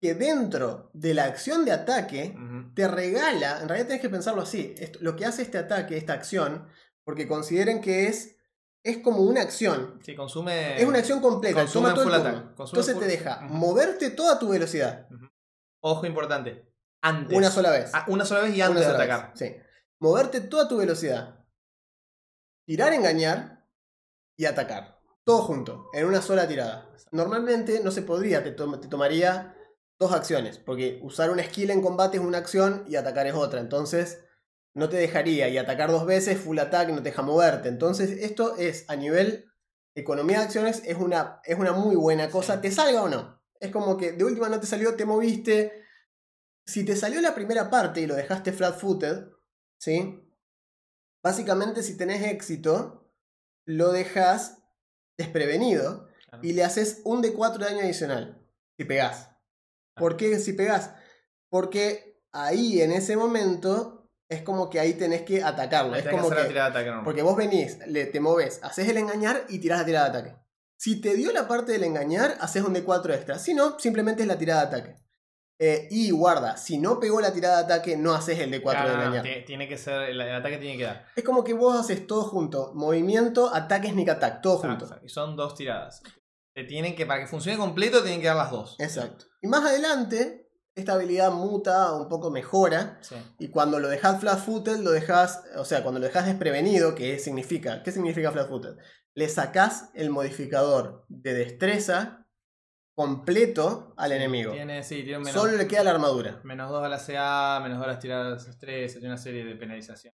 [0.02, 2.36] que dentro de la acción de ataque
[2.76, 6.14] te regala, en realidad tenés que pensarlo así, esto- lo que hace este ataque, esta
[6.14, 6.68] acción,
[7.04, 8.37] porque consideren que es
[8.88, 10.00] es como una acción.
[10.02, 10.82] Sí, consume.
[10.82, 12.30] Es una acción completa, consume todo el full turno.
[12.30, 15.10] attack, consume Entonces te deja moverte toda tu velocidad.
[15.82, 16.72] Ojo importante.
[17.02, 17.38] Antes.
[17.38, 17.92] Una sola vez.
[17.94, 19.34] Ah, una sola vez y antes de vez, atacar.
[19.36, 19.56] Sí.
[20.00, 21.46] Moverte toda tu velocidad.
[22.66, 23.68] Tirar, engañar
[24.38, 25.02] y atacar.
[25.26, 26.90] Todo junto, en una sola tirada.
[27.12, 29.54] Normalmente no se podría, te, te tomaría
[30.00, 33.60] dos acciones, porque usar una skill en combate es una acción y atacar es otra.
[33.60, 34.24] Entonces
[34.78, 37.68] no te dejaría y atacar dos veces, full attack, no te deja moverte.
[37.68, 39.52] Entonces esto es a nivel
[39.96, 42.62] economía de acciones, es una, es una muy buena cosa, Sí.
[42.62, 43.42] te salga o no.
[43.60, 45.84] Es como que de última no te salió, te moviste.
[46.66, 49.26] Si te salió la primera parte y lo dejaste flat footed,
[49.80, 50.24] ¿sí?
[51.24, 53.12] Básicamente si tenés éxito,
[53.66, 54.60] lo dejas
[55.18, 56.44] desprevenido Claro.
[56.44, 58.46] y le haces un de 4 de daño adicional.
[58.78, 59.32] Si pegás.
[59.96, 60.92] ¿Por qué si pegás?
[61.50, 63.97] Porque ahí en ese momento
[64.30, 65.94] es como que ahí tenés que atacarlo.
[65.94, 68.06] Ahí es tenés que como hacer la que, tirada de ataque porque vos venís, le,
[68.08, 70.36] te moves, haces el engañar y tirás la tirada de ataque.
[70.78, 73.40] Si te dio la parte del engañar, haces un de 4 extra.
[73.40, 74.96] Si no, simplemente es la tirada de ataque.
[75.60, 78.80] Eh, y guarda, si no pegó la tirada de ataque, no haces el de 4
[78.84, 79.24] Claro, de no, no, engañar.
[79.24, 80.02] tiene, tiene que ser.
[80.10, 81.08] El, el ataque tiene que dar.
[81.16, 82.74] Es como que vos haces todo junto.
[82.76, 84.86] Movimiento, ataque, sneak attack, todo Exacto, junto.
[84.86, 85.06] exacto.
[85.06, 86.04] Y son dos tiradas.
[86.54, 88.76] Te tienen que, para que funcione completo, tienen que dar las dos.
[88.80, 89.26] Exacto.
[89.42, 90.47] Y más adelante,
[90.78, 92.98] esta habilidad muta, un poco mejora.
[93.02, 93.16] Sí.
[93.40, 97.20] Y cuando lo dejas flat footed, lo dejas, o sea, cuando lo dejas desprevenido, ¿qué
[97.20, 97.84] significa?
[97.84, 98.78] ¿Qué significa flat footed?
[99.14, 102.28] Le sacás el modificador de destreza
[102.96, 104.54] completo al enemigo.
[104.54, 106.40] Tiene, sí, tiene un menos, Solo le queda la armadura.
[106.44, 109.46] menos 2 a la CA, menos 2 a las tiradas de estrés, tiene una serie
[109.46, 110.18] de penalizaciones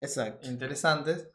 [0.00, 0.46] Exacto.
[0.46, 1.28] interesantes.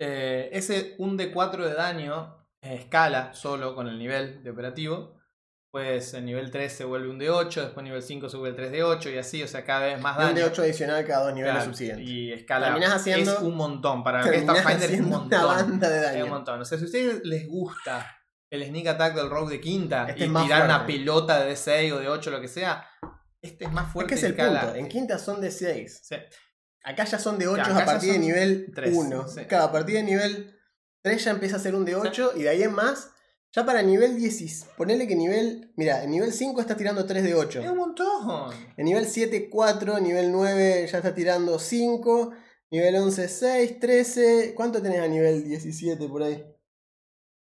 [0.00, 5.16] Eh, ese un de 4 de daño eh, escala solo con el nivel de operativo.
[5.72, 8.56] Pues en nivel 3 se vuelve un de 8, después nivel 5 se vuelve el
[8.56, 10.36] 3 de 8 y así, o sea, cada vez más Y un daño.
[10.36, 12.06] de 8 adicional cada dos niveles Claro, subsiguientes.
[12.06, 14.04] Y escala Terminás haciendo- es un montón.
[14.04, 15.38] Para Starfinder es un montón.
[15.40, 16.24] una banda de Es daño.
[16.24, 16.60] un montón.
[16.60, 18.18] O sea, si a ustedes les gusta
[18.50, 20.92] el sneak attack del rogue de quinta Este y es tirar una fuerte.
[20.92, 22.86] pelota de D6 o de 8 lo que sea,
[23.40, 24.60] este es más Es fuerte que es el escala.
[24.60, 24.74] punto.
[24.76, 26.00] En quinta son de 6.
[26.04, 26.16] Sí.
[26.84, 29.26] Acá ya son de 8 acá a partir de nivel tres, 1.
[29.26, 29.46] sí.
[29.46, 30.54] Claro, a partir de nivel
[31.02, 33.11] 3 ya empieza a ser un de 8 y de ahí en más,
[33.54, 37.34] ya para nivel 10, ponele que nivel, mira, en nivel 5 está tirando 3 de
[37.34, 37.60] 8.
[37.60, 38.50] Es un montón.
[38.78, 42.32] En nivel 7, 4, nivel 9 ya está tirando 5,
[42.70, 46.42] nivel 11, 6, 13, ¿cuánto tenés a nivel 17 por ahí?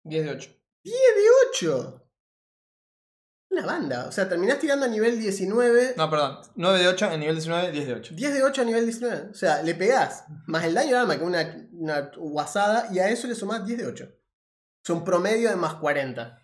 [0.03, 0.51] 10 de 8.
[0.83, 2.07] 10 de 8.
[3.51, 5.95] Una banda, o sea, terminás tirando a nivel 19.
[5.97, 6.39] No, perdón.
[6.57, 8.15] 9 de 8, en nivel 19, 10 de 8.
[8.17, 9.31] 10 de 8 a nivel 19.
[9.31, 13.09] O sea, le pegás más el daño de arma que una, una guasada y a
[13.09, 14.20] eso le sumás 10 de 8.
[14.83, 16.39] Es un promedio de más 40.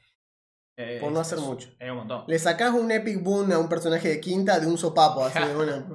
[0.79, 1.71] Eh, Por no hacer es- mucho.
[1.79, 2.25] Es un montón.
[2.27, 5.25] Le sacás un epic boon a un personaje de quinta de un sopapo.
[5.25, 5.87] Así de una-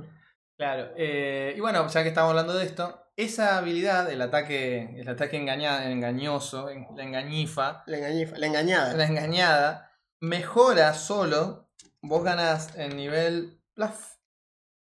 [0.58, 0.92] Claro.
[0.98, 5.38] eh, y bueno, ya que estamos hablando de esto, esa habilidad, el ataque, el ataque
[5.38, 8.94] engaña- engañoso, en- la engañifa, la, engañifa- la engañada.
[8.94, 11.70] la engañada, mejora solo.
[12.04, 13.60] Vos ganás en nivel.
[13.76, 14.16] plaf,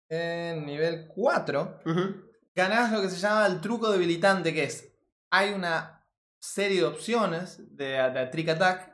[0.09, 1.79] en nivel 4.
[1.85, 2.25] Ujú.
[2.55, 4.91] Ganás lo que se llama el truco debilitante, que es.
[5.31, 6.02] Hay una
[6.43, 8.91] serie de opciones de, de trick attack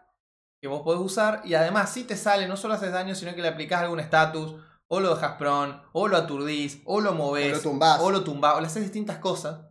[0.62, 1.41] que vos podés usar.
[1.45, 4.55] Y además, si te sale, no solo haces daño, sino que le aplicás algún estatus.
[4.91, 7.99] O lo dejas prone, o lo aturdís, o lo movés, O lo tumbás.
[8.01, 9.62] o lo tumbás, o le haces distintas cosas.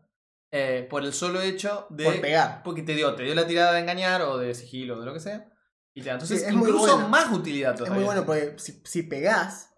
[0.52, 2.04] eh, por el solo hecho de.
[2.04, 2.62] Por pegar.
[2.62, 5.12] Porque te dio, te dio la tirada de engañar o de sigilo o de lo
[5.14, 5.50] que sea.
[5.94, 6.14] Y te da.
[6.14, 7.08] Entonces, Sí, es muy incluso bueno.
[7.08, 7.96] más utilidad Es todavía.
[7.96, 9.74] muy bueno porque si, si pegás,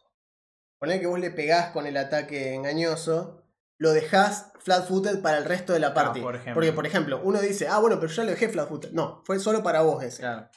[0.78, 3.39] poner que vos le pegás con el ataque engañoso,
[3.81, 6.55] lo dejás flat footed para el resto de la por ejemplo.
[6.55, 8.93] Porque, por ejemplo, uno dice, ah, bueno, pero yo lo dejé flat footed.
[8.93, 10.19] No, fue solo para vos ese.
[10.21, 10.49] Claro,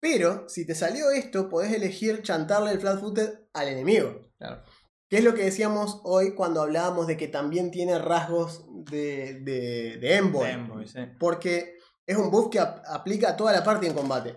[0.00, 4.30] Pero si te salió esto, podés elegir chantarle el flat footed al enemigo.
[4.38, 4.62] claro.
[5.08, 9.98] Que es lo que decíamos hoy cuando hablábamos de que también tiene rasgos de, de,
[10.00, 10.46] de Envoy.
[10.46, 11.00] De Envoy, sí.
[11.18, 14.36] Porque es un buff que ap- aplica a toda la parte en combate.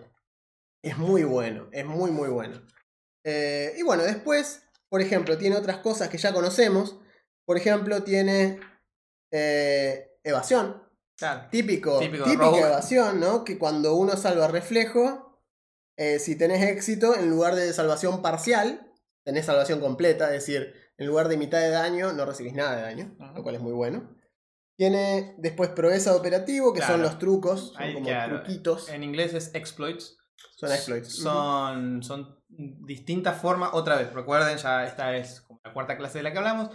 [0.82, 2.60] Es muy bueno, es muy muy bueno.
[3.24, 6.98] Eh, y bueno, después, por ejemplo, tiene otras cosas que ya conocemos.
[7.46, 8.58] Por ejemplo, tiene
[9.30, 10.82] eh, evasión.
[11.16, 11.48] Claro.
[11.50, 12.60] Típico, Típico típica rogue.
[12.60, 13.44] evasión, ¿no?
[13.44, 15.40] Que cuando uno salva reflejo,
[15.96, 18.92] eh, si tenés éxito, en lugar de salvación parcial,
[19.24, 22.82] tenés salvación completa, es decir, en lugar de mitad de daño, no recibís nada de
[22.82, 24.16] daño, lo cual es muy bueno.
[24.76, 28.42] Tiene después proeza de operativo, que son los trucos, son Ahí, como claro.
[28.42, 30.16] truquitos, En inglés es exploits.
[30.56, 31.14] son exploits.
[31.14, 33.70] Son, son distintas formas.
[33.72, 36.70] Otra vez, recuerden, ya esta es como la cuarta clase de la que hablamos.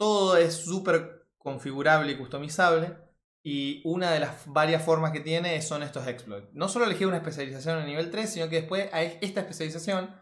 [0.00, 2.96] Todo es súper configurable y customizable.
[3.44, 6.48] Y una de las varias formas que tiene son estos exploits.
[6.54, 10.18] No solo elegir una especialización en nivel 3, sino que después a esta especialización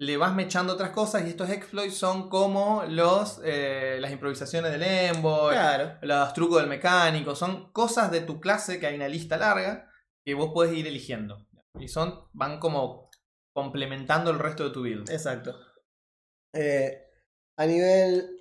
[0.00, 5.20] le vas mechando otras cosas y estos exploits son como los eh, las improvisaciones del
[5.20, 5.98] Claro.
[6.02, 9.92] los trucos del mecánico, son cosas de tu clase que hay una lista larga
[10.24, 11.46] que vos puedes ir eligiendo.
[11.78, 13.10] Y son, van como
[13.54, 15.08] complementando el resto de tu build.
[15.08, 15.56] Exacto.
[16.52, 16.98] Eh,
[17.56, 18.39] a nivel.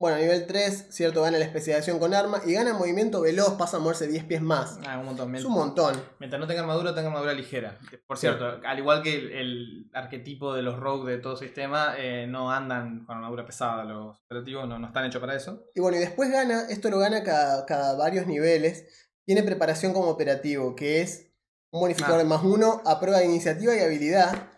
[0.00, 3.76] Bueno, a nivel 3, cierto, gana la especialización con arma y gana movimiento veloz, pasa
[3.76, 4.78] a moverse 10 pies más.
[4.86, 5.36] Ah, un montón.
[5.36, 5.94] Es un montón.
[6.18, 7.78] Mientras no tenga armadura, tenga armadura ligera.
[8.06, 12.26] Por cierto, al igual que el, el arquetipo de los rogues de todo sistema, eh,
[12.26, 13.84] no andan con armadura pesada.
[13.84, 15.66] Los operativos no, no están hechos para eso.
[15.74, 18.86] Y bueno, y después gana, esto lo gana cada, cada varios niveles.
[19.26, 21.30] Tiene preparación como operativo, que es
[21.72, 22.22] un bonificador Ah.
[22.22, 24.48] de más uno a prueba de iniciativa y habilidad,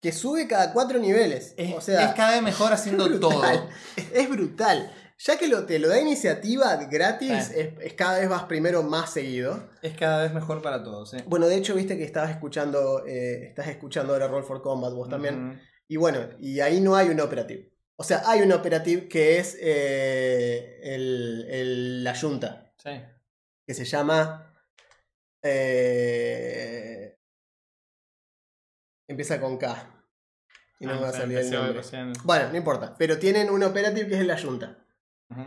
[0.00, 1.54] que sube cada cuatro niveles.
[1.56, 3.42] Es, o sea, es cada vez mejor haciendo es todo.
[4.14, 4.92] Es brutal.
[5.18, 9.12] Ya que lo, te lo da iniciativa gratis, es, es cada vez vas primero más
[9.12, 9.68] seguido.
[9.82, 11.12] Es cada vez mejor para todos.
[11.12, 11.22] ¿eh?
[11.26, 15.10] Bueno, de hecho, viste que estabas escuchando, eh, estás escuchando ahora Roll for Combat vos
[15.10, 15.60] también.
[15.88, 17.68] Y bueno, y ahí no hay un operativo.
[17.96, 22.90] O sea, hay un operativo que es eh, el- el- la Junta, Sí.
[23.66, 24.46] que se llama...
[25.42, 26.99] eh,
[29.10, 29.96] empieza con K.
[30.78, 31.72] Y no Ah, me va a salir el nombre.
[31.74, 32.12] recién.
[32.24, 32.94] Bueno, no importa.
[32.98, 34.78] Pero tienen un operativo que es la Junta.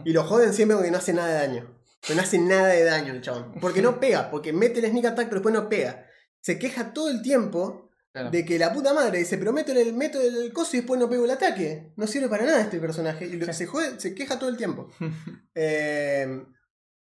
[0.05, 1.79] Y lo joden siempre porque no hace nada de daño.
[2.01, 3.53] Pero no hace nada de daño el chabón.
[3.59, 6.05] Porque no pega, porque mete el sneak attack pero después no pega.
[6.41, 8.29] Se queja todo el tiempo Claro.
[8.29, 11.09] de que la puta madre dice, pero meto el, meto el coso y después no
[11.09, 11.93] pego el ataque.
[11.97, 13.25] No sirve para nada este personaje.
[13.25, 14.89] Y lo- se, jode- se queja todo el tiempo.
[15.55, 16.45] Eh,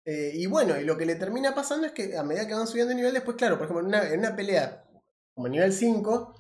[0.05, 2.67] eh, y bueno, y lo que le termina pasando es que a medida que van
[2.67, 4.85] subiendo de nivel, después, claro, por ejemplo, en una, en una pelea
[5.36, 6.34] como nivel 5,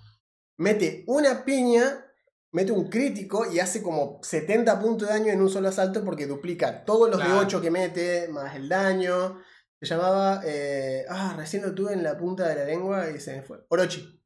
[0.57, 2.05] mete una piña,
[2.51, 6.25] mete un crítico y hace como 70 puntos de daño en un solo asalto porque
[6.25, 7.41] duplica todos los de Claro.
[7.41, 9.39] 8 que mete, más el daño.
[9.81, 10.41] Se llamaba.
[10.45, 13.65] eh, ah, recién lo tuve en la punta de la lengua y se me fue.
[13.69, 14.19] Orochi.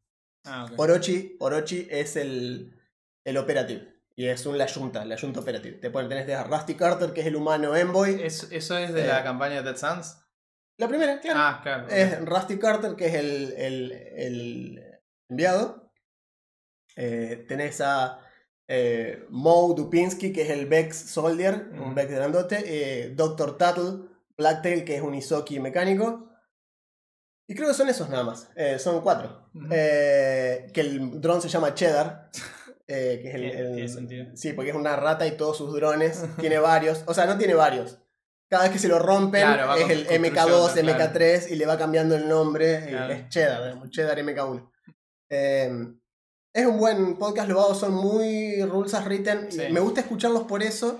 [0.45, 0.67] Ah.
[0.77, 2.79] Orochi, Orochi es el,
[3.25, 3.81] el operativo.
[4.15, 5.77] Y es un la Junta, la Junta operativa.
[5.81, 8.21] Te ponen, tenés a Rusty Carter, que es el humano Envoy.
[8.21, 9.07] Es- ¿Eso es de Eh.
[9.07, 10.17] la campaña de Dead Sans?
[10.79, 11.39] La primera, claro.
[11.41, 11.87] Ah, claro.
[11.89, 14.83] Es Rusty Carter, que es el, el- el
[15.29, 15.91] enviado.
[16.95, 18.19] Eh, tenés a
[18.67, 21.95] eh, Moe Dupinsky, que es el Vex Soldier, un Mm.
[21.95, 22.63] Vex grandote.
[22.65, 26.29] Eh, Doctor Tuttle, Blacktail, que es un Isoki mecánico.
[27.47, 28.49] Y creo que son esos nada más.
[28.55, 29.49] Eh, son cuatro.
[29.71, 32.29] Eh, que el dron se llama Cheddar.
[32.87, 34.25] que es el, Tiene- el- tiene sentido.
[34.35, 36.23] Sí, porque es una rata y todos sus drones.
[36.39, 37.03] tiene varios.
[37.05, 37.98] O sea, no tiene varios.
[38.49, 41.13] Cada vez que se lo rompen Claro, es con- el MK2, construyendo, claro.
[41.13, 42.85] MK3 y le va cambiando el nombre.
[42.87, 43.13] Claro.
[43.13, 44.71] Es Cheddar, Cheddar MK1.
[45.29, 45.71] Eh,
[46.53, 49.49] es un buen podcast, los vagos son muy rules as written.
[49.51, 50.99] y me gusta escucharlos por eso,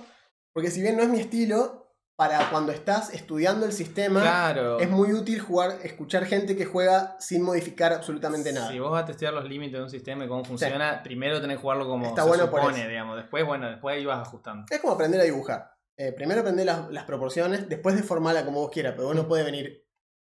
[0.53, 1.77] porque si bien no es mi estilo,
[2.15, 4.77] para cuando estás estudiando el sistema, Claro.
[4.79, 8.69] es muy útil jugar, escuchar gente que juega sin modificar absolutamente nada.
[8.69, 11.55] Si vos vas a testear los límites de un sistema y cómo funciona, primero tenés
[11.57, 13.15] que jugarlo como Está se bueno supone, digamos.
[13.15, 14.65] Después, bueno, después ahí vas ajustando.
[14.69, 15.71] Es como aprender a dibujar.
[16.01, 19.45] Eh, primero aprender las, las proporciones, después deformarla como vos quieras, pero vos no puedes
[19.45, 19.85] venir.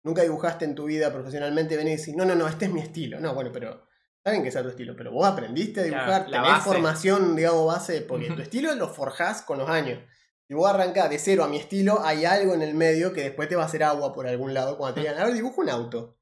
[0.04, 2.82] Nunca dibujaste en tu vida profesionalmente, venir y decir, no, no, no, este es mi
[2.82, 3.20] estilo.
[3.20, 3.82] No, bueno, pero
[4.18, 6.70] está bien que sea tu estilo, pero vos aprendiste a Claro, dibujar, la tenés base.
[6.70, 10.00] formación, digamos, base, porque tu estilo lo forjás con los años.
[10.48, 13.50] Si vos arrancás de cero a mi estilo, hay algo en el medio que después
[13.50, 14.78] te va a hacer agua por algún lado.
[14.78, 16.20] Cuando te digan, a ver, dibujo un auto.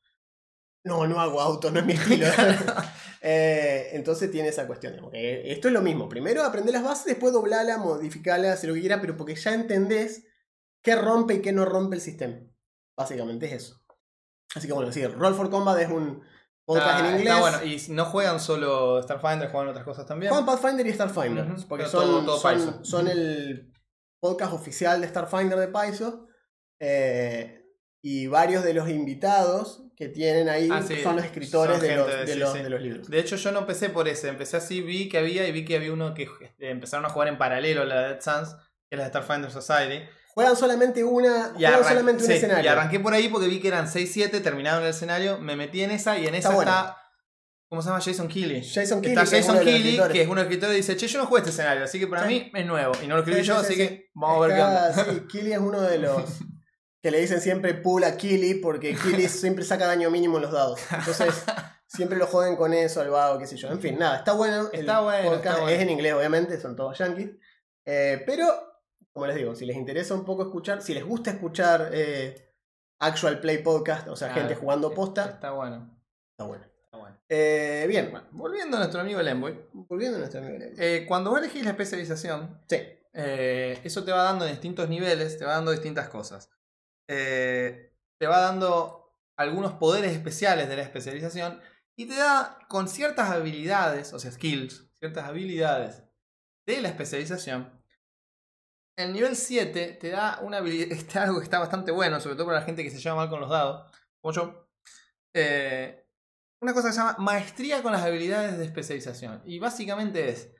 [0.85, 2.27] No, no hago auto, no es mi estilo.
[3.25, 4.95] Eh, entonces tiene esa cuestión.
[5.13, 6.09] esto es lo mismo.
[6.09, 10.25] Primero aprender las bases, después doblarla, modificarla, hacer lo que quieras, pero porque ya entendés
[10.83, 12.41] qué rompe y qué no rompe el sistema.
[12.97, 13.81] Básicamente es eso.
[14.53, 16.21] Así que bueno, sí, Roll for Combat es un
[16.65, 17.21] podcast en inglés.
[17.33, 17.63] está bueno.
[17.63, 20.29] Y no juegan solo Starfinder, juegan otras cosas también.
[20.31, 21.47] Juegan Pathfinder y Starfinder.
[21.69, 23.71] Porque son, todo- todo son el
[24.19, 26.27] podcast oficial de Starfinder de Paizo.
[26.79, 27.62] Eh,
[28.05, 31.95] y varios de los invitados que tienen ahí Ah, sí, son los escritores son de,
[31.95, 32.59] los, de- sí, los- sí.
[32.59, 33.07] de los libros.
[33.09, 34.27] De hecho, yo no empecé por ese.
[34.27, 37.29] Empecé así, vi que había y vi que había uno que este, empezaron a jugar
[37.29, 38.55] en paralelo, la de Dead Sans,
[38.89, 40.03] que es la de Starfinder Society.
[40.33, 41.53] Juegan solamente una.
[41.57, 42.65] Y, juegan solamente un escenario.
[42.65, 45.91] y arranqué por ahí porque vi que eran 6-7, terminaron el escenario, me metí en
[45.91, 46.95] esa y en esa Está bueno.
[47.69, 48.01] ¿Cómo se llama?
[48.01, 48.61] Jason Keighley.
[48.63, 49.65] Jason Keighley, Está que es Jason
[50.11, 52.25] que es los escritores, y dice, che, yo no jugué este escenario, así que para
[52.25, 52.93] mí es nuevo.
[53.01, 54.93] Y no lo escribí yo, sí, así sí, que vamos a ver qué onda.
[54.93, 56.23] Sí, Killy es uno de los
[57.03, 60.53] que le dicen siempre pull a Killy porque Killy siempre saca daño mínimo en los
[60.53, 60.79] dados.
[60.89, 61.43] Entonces,
[61.85, 63.67] siempre lo joden con eso, al vago, qué sé yo.
[63.69, 64.69] En fin, nada, está bueno.
[64.71, 65.45] el Está bueno, podcast.
[65.45, 65.69] está bueno.
[65.75, 67.31] Es en inglés, obviamente, son todos yankees.
[67.85, 68.45] Eh, pero,
[69.11, 72.53] como les digo, si les interesa un poco escuchar, si les gusta escuchar eh,
[72.99, 75.99] actual play podcast, o sea, Claro, gente jugando posta, Está bueno.
[76.31, 76.63] está bueno.
[76.85, 77.17] Está bueno.
[77.27, 79.59] Eh, bien, Bueno, volviendo a nuestro amigo el Envoy.
[79.73, 80.57] volviendo a nuestro amigo.
[80.77, 82.77] eh, cuando vos elegís la especialización, Sí,
[83.13, 86.49] eso te va dando en distintos niveles, te va dando distintas cosas.
[87.07, 89.03] Eh, te va dando
[89.35, 91.59] algunos poderes especiales de la especialización
[91.95, 96.03] Y te da con ciertas habilidades, o sea, skills, ciertas habilidades
[96.65, 97.81] de la especialización.
[98.95, 102.47] El nivel 7 te da una habilidad, este, algo que está bastante bueno, sobre todo
[102.47, 104.69] para la gente que se lleva mal con los dados, como yo.
[105.33, 106.07] Eh,
[106.61, 109.41] una cosa que se llama maestría con las habilidades de especialización.
[109.45, 110.53] Y básicamente es,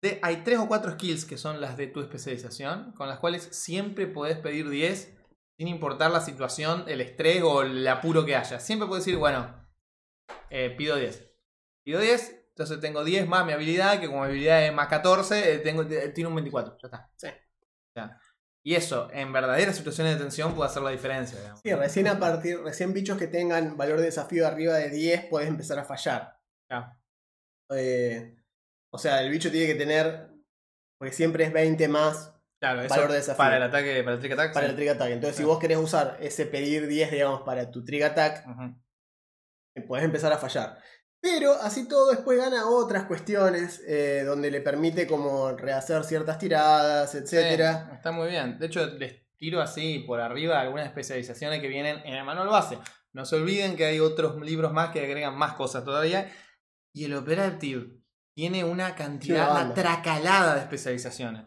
[0.00, 3.42] de, hay tres o cuatro skills que son las de tu especialización, con las cuales
[3.52, 5.15] siempre podés pedir 10
[5.56, 8.60] sin importar la situación, el estrés o el apuro que haya.
[8.60, 9.66] Siempre puedes decir, bueno,
[10.50, 11.30] eh, pido 10.
[11.82, 15.54] Pido 10, entonces tengo 10 más mi habilidad, que como mi habilidad es más 14,
[15.54, 16.76] eh, tengo, eh, tiene un 24.
[16.82, 17.10] Ya está.
[17.16, 17.28] Sí.
[18.62, 21.38] y eso, en verdaderas situaciones de tensión, puede hacer la diferencia.
[21.38, 21.60] digamos.
[21.62, 25.48] Sí, recién a partir, recién bichos que tengan valor de desafío arriba de 10 puedes
[25.48, 26.38] empezar a fallar.
[26.68, 26.98] Ya.
[27.70, 28.36] Eh,
[28.90, 30.30] o sea, el bicho tiene que tener,
[30.98, 33.36] porque siempre es 20 más Claro, eso Valor de desafío.
[33.38, 34.52] para el ataque, para el trick attack.
[34.54, 34.70] para sí.
[34.70, 35.10] el Trick Attack.
[35.10, 39.86] Entonces, si vos querés usar ese pedir 10, digamos, para tu Trick Attack, Ujú.
[39.86, 40.78] podés empezar a fallar.
[41.20, 47.10] Pero así todo después gana otras cuestiones eh, donde le permite como rehacer ciertas tiradas.
[47.10, 48.58] Sí, está muy bien.
[48.58, 52.78] De hecho, les tiro así por arriba algunas especializaciones que vienen en el manual base.
[53.12, 56.30] No se olviden que hay otros libros más que agregan más cosas todavía.
[56.94, 57.98] Y el Operative
[58.34, 59.74] tiene una cantidad, Una una banda.
[59.74, 61.44] tracalada de especializaciones.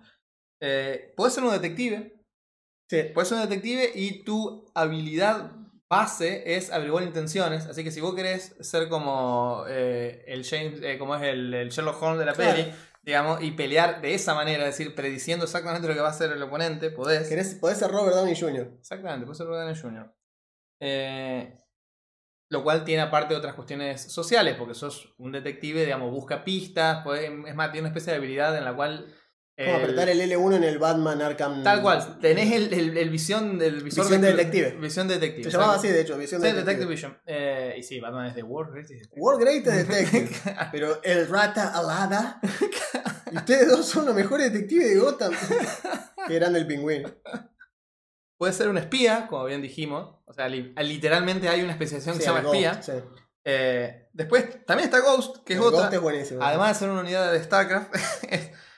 [0.62, 2.16] Eh, puedes ser un detective.
[2.90, 3.04] Sí.
[3.14, 5.52] Puedes ser un detective y tu habilidad
[5.90, 7.66] base es averiguar intenciones.
[7.68, 11.70] Así que si vos querés ser como eh, el James, eh, como es el, el
[11.70, 12.56] Sherlock Holmes de la Claro.
[12.58, 16.12] peli, digamos, y pelear de esa manera, es decir, prediciendo exactamente lo que va a
[16.12, 17.30] hacer el oponente, podés.
[17.32, 18.76] Querés- podés ser Robert Downey Jr.
[18.80, 20.14] Exactamente, puede ser Robert Downey Jr.
[20.82, 21.58] Eh,
[22.52, 27.48] lo cual tiene aparte otras cuestiones sociales, porque sos un detective, digamos, busca pistas, podés-
[27.48, 29.06] es más, tiene una especie de habilidad en la cual...
[29.66, 31.64] Como el- apretar el L1 en el Batman Arkham.
[31.64, 34.72] Tal cual, tenés el, el- el visión del visor Visión de detective.
[34.80, 35.44] Visión de detective.
[35.52, 37.10] Se llamaba así, de hecho, visión Sí, de Detective detective.
[37.12, 37.18] Vision.
[37.26, 39.22] Eh, y sí, Batman es de World Greatest Detective.
[39.22, 40.30] World Greatest Detective.
[40.72, 42.40] Pero el rata alada.
[43.32, 45.34] y ustedes dos son los mejores detectives de Gotham.
[46.28, 47.10] Qué grande el pingüino.
[48.38, 50.16] Puede ser un espía, como bien dijimos.
[50.26, 52.82] O sea, li- literalmente hay una especialización que se llama Ghost, espía.
[52.82, 52.94] sí.
[53.44, 55.82] Eh, después también está Ghost, que es otra.
[55.82, 56.42] Ghost es buenísimo.
[56.44, 57.94] Además de ser una unidad de StarCraft,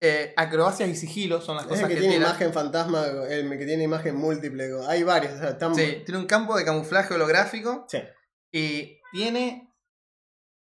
[0.00, 3.66] eh, acrobacias y sigilo son las es cosas que, que, tiene imagen fantasma, el que
[3.66, 4.70] tiene imagen múltiple.
[4.88, 5.34] Hay varios.
[5.34, 7.98] o sea, están- Sí, tiene un campo de camuflaje holográfico Sí.
[8.52, 9.74] y tiene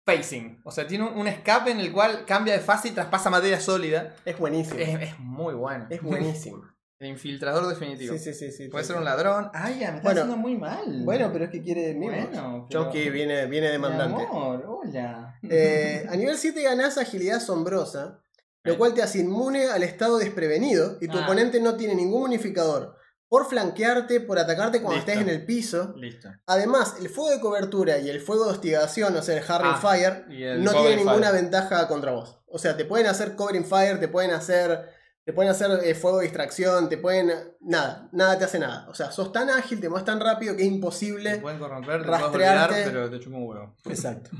[0.06, 0.60] facing.
[0.64, 4.14] O sea, tiene un, escape en el cual cambia de fase y traspasa materia sólida.
[4.24, 4.78] Es buenísimo.
[4.78, 5.86] Es, es muy bueno.
[5.90, 6.62] Es buenísimo.
[7.00, 8.16] El infiltrador definitivo.
[8.16, 8.52] Sí, sí, sí.
[8.52, 8.98] sí Puede sí, ser sí.
[9.00, 9.50] un ladrón.
[9.52, 11.02] Ay, ya, me está Bueno, haciendo muy mal.
[11.04, 12.28] Bueno, pero es que quiere mimos.
[12.30, 14.22] Bueno, Chomsky viene, viene Mi demandante.
[14.22, 15.38] amor, hola.
[15.42, 18.22] Eh, a nivel 7 ganás agilidad asombrosa,
[18.64, 21.24] lo cual te hace inmune al estado desprevenido y tu Ah.
[21.24, 22.96] oponente no tiene ningún unificador
[23.28, 25.10] por flanquearte, por atacarte cuando Listo.
[25.10, 25.92] estés en el piso.
[25.96, 26.28] Listo.
[26.46, 29.78] Además, el fuego de cobertura y el fuego de hostigación, o sea, el Harry Ah,
[29.80, 31.42] Fire, el no tienen ninguna fire.
[31.42, 32.40] ventaja contra vos.
[32.46, 34.88] O sea, te pueden hacer covering fire, te pueden hacer.
[35.26, 37.32] Te pueden hacer eh, fuego de distracción, te pueden.
[37.60, 38.86] Nada, nada te hace nada.
[38.90, 41.38] O sea, sos tan ágil, te mueves tan rápido que es Te imposible.
[41.38, 42.74] pueden corromper, te rastrearte.
[42.74, 43.74] olvidar, pero te chupa un huevo.
[43.86, 44.30] Exacto.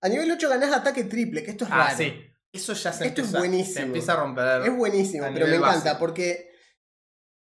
[0.00, 1.96] A nivel 8 ganás ataque triple, que esto es Ah, raro.
[1.98, 2.14] sí.
[2.52, 3.74] Eso ya se Esto es empieza, buenísimo.
[3.74, 4.62] se empieza a romper.
[4.66, 6.50] Es buenísimo, pero me encanta porque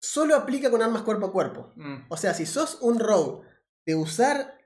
[0.03, 1.73] solo aplica con armas cuerpo a cuerpo.
[1.77, 2.07] Mm.
[2.09, 3.47] O sea, si sos un rogue
[3.87, 4.59] de usar,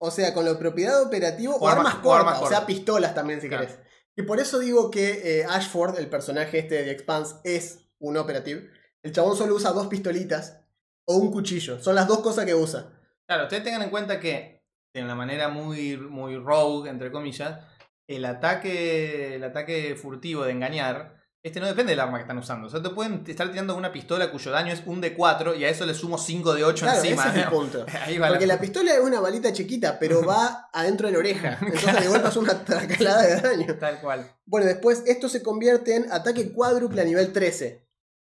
[0.00, 2.66] o sea, con la propiedad operativa o, O armas- armas o cortas, armas o sea,
[2.66, 3.66] pistolas también si Claro.
[3.66, 3.78] querés.
[4.16, 8.16] Y por eso digo que eh, Ashford, el personaje este de The Expanse, es un
[8.16, 8.70] operative.
[9.02, 10.60] El chabón solo usa dos pistolitas
[11.06, 11.80] o un cuchillo.
[11.82, 12.92] Son las dos cosas que usa.
[13.28, 17.60] Claro, ustedes tengan en cuenta que de una manera muy, muy rogue, entre comillas,
[18.06, 22.66] el ataque, el ataque furtivo de engañar, este no depende del arma que están usando.
[22.66, 25.64] O sea, te pueden estar tirando una pistola cuyo daño es un de 4 y
[25.64, 27.22] a eso le sumo 5 de 8 Claro, encima.
[27.28, 27.86] ese es el punto.
[28.04, 28.54] Ahí va Porque la...
[28.54, 31.58] la pistola es una balita chiquita, pero va adentro de la oreja.
[31.62, 33.74] Entonces de golpe es una tracalada de daño.
[33.78, 34.28] Tal cual.
[34.44, 37.86] Bueno, después esto se convierte en ataque cuádruple a nivel 13.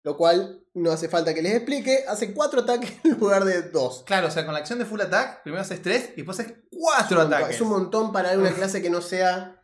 [0.06, 2.06] Lo cual no hace falta que les explique.
[2.08, 4.04] Hace 4 ataques en lugar de 2.
[4.08, 6.56] Claro, o sea, con la acción de full attack, primero haces 3 y después haces
[6.72, 7.56] 4 ataques.
[7.58, 9.60] Es un montón para una clase que no sea.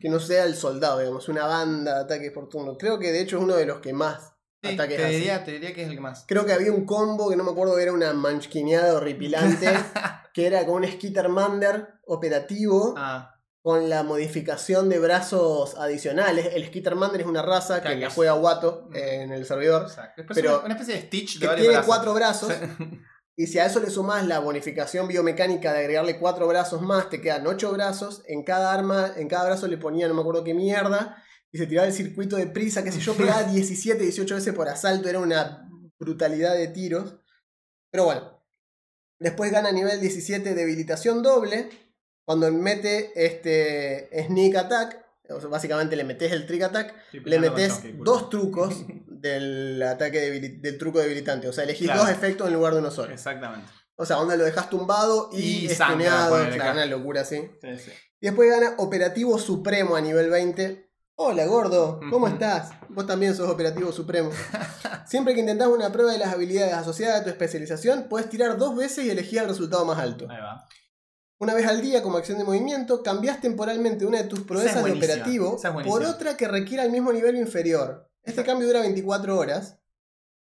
[0.00, 2.76] Que no sea el soldado, digamos, una banda de ataques por turno.
[2.76, 5.52] Creo que de hecho es uno de los que más Sí, ataques te diría, te
[5.52, 6.24] diría que es el que más.
[6.28, 9.68] Creo que había un combo que no me acuerdo, era una manchquineada horripilante.
[10.34, 12.94] que era con un Skittermander operativo.
[12.96, 16.48] Ah, con la modificación de brazos adicionales.
[16.54, 19.82] El Skittermander es una raza que la juega Watto eh, en el servidor.
[19.82, 20.22] exacto.
[20.34, 21.86] Pero- una, una especie de Stitch de Que tiene brazos.
[21.86, 22.52] cuatro brazos.
[23.40, 27.22] Y si a eso le sumás la bonificación biomecánica de agregarle cuatro brazos más, te
[27.22, 28.22] quedan ocho brazos.
[28.26, 31.24] En cada arma, en cada brazo le ponía no me acuerdo qué mierda.
[31.50, 34.68] Y se tiraba el circuito de prisa, qué sé yo, pegaba 17, 18 veces por
[34.68, 35.08] asalto.
[35.08, 35.66] Era una
[35.98, 37.16] brutalidad de tiros.
[37.90, 38.44] Pero bueno.
[39.18, 41.70] Después gana nivel 17 debilitación doble.
[42.26, 45.02] Cuando mete este sneak attack,
[45.32, 50.18] o sea, básicamente le metes el trick attack, le metes dos trucos del ataque
[50.60, 51.48] del truco debilitante.
[51.48, 52.02] O sea, elegís Claro.
[52.02, 53.12] dos efectos en lugar de uno solo.
[53.12, 53.66] Exactamente.
[53.96, 56.36] O sea, donde lo dejas tumbado y, Y estuneado.
[56.54, 57.50] Claro, una locura así.
[57.60, 57.90] Sí, sí.
[58.20, 60.90] Y después gana Operativo Supremo a nivel 20.
[61.16, 62.70] Hola, gordo, ¿cómo estás?
[62.88, 64.30] Vos también sos Operativo Supremo.
[65.06, 68.74] Siempre que intentás una prueba de las habilidades asociadas a tu especialización, puedes tirar dos
[68.74, 70.26] veces y elegir el resultado más alto.
[70.30, 70.64] Ahí va.
[71.40, 74.92] Una vez al día, como acción de movimiento, cambias temporalmente una de tus proezas de
[74.92, 78.10] operativo es por otra que requiera el mismo nivel inferior.
[78.22, 79.78] Este cambio dura 24 horas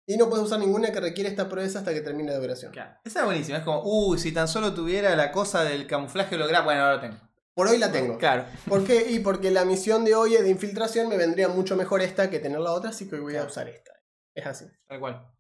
[0.07, 2.73] y no puedes usar ninguna que requiere esta proeza hasta que termine la duración.
[2.73, 2.99] Claro.
[3.05, 3.59] Esa es buenísima.
[3.59, 6.65] Es como, uy, si tan solo tuviera la cosa del camuflaje holográfico.
[6.65, 7.17] Bueno, ahora lo tengo.
[7.55, 8.19] Por hoy la tengo.
[8.19, 8.47] Claro.
[8.69, 9.09] ¿Por qué?
[9.09, 12.41] Y porque la misión de hoy es de infiltración, me vendría mucho mejor esta que
[12.41, 13.93] tener la otra, así que hoy voy a usar esta.
[14.35, 14.65] Es así.
[14.89, 15.33] Tal cual.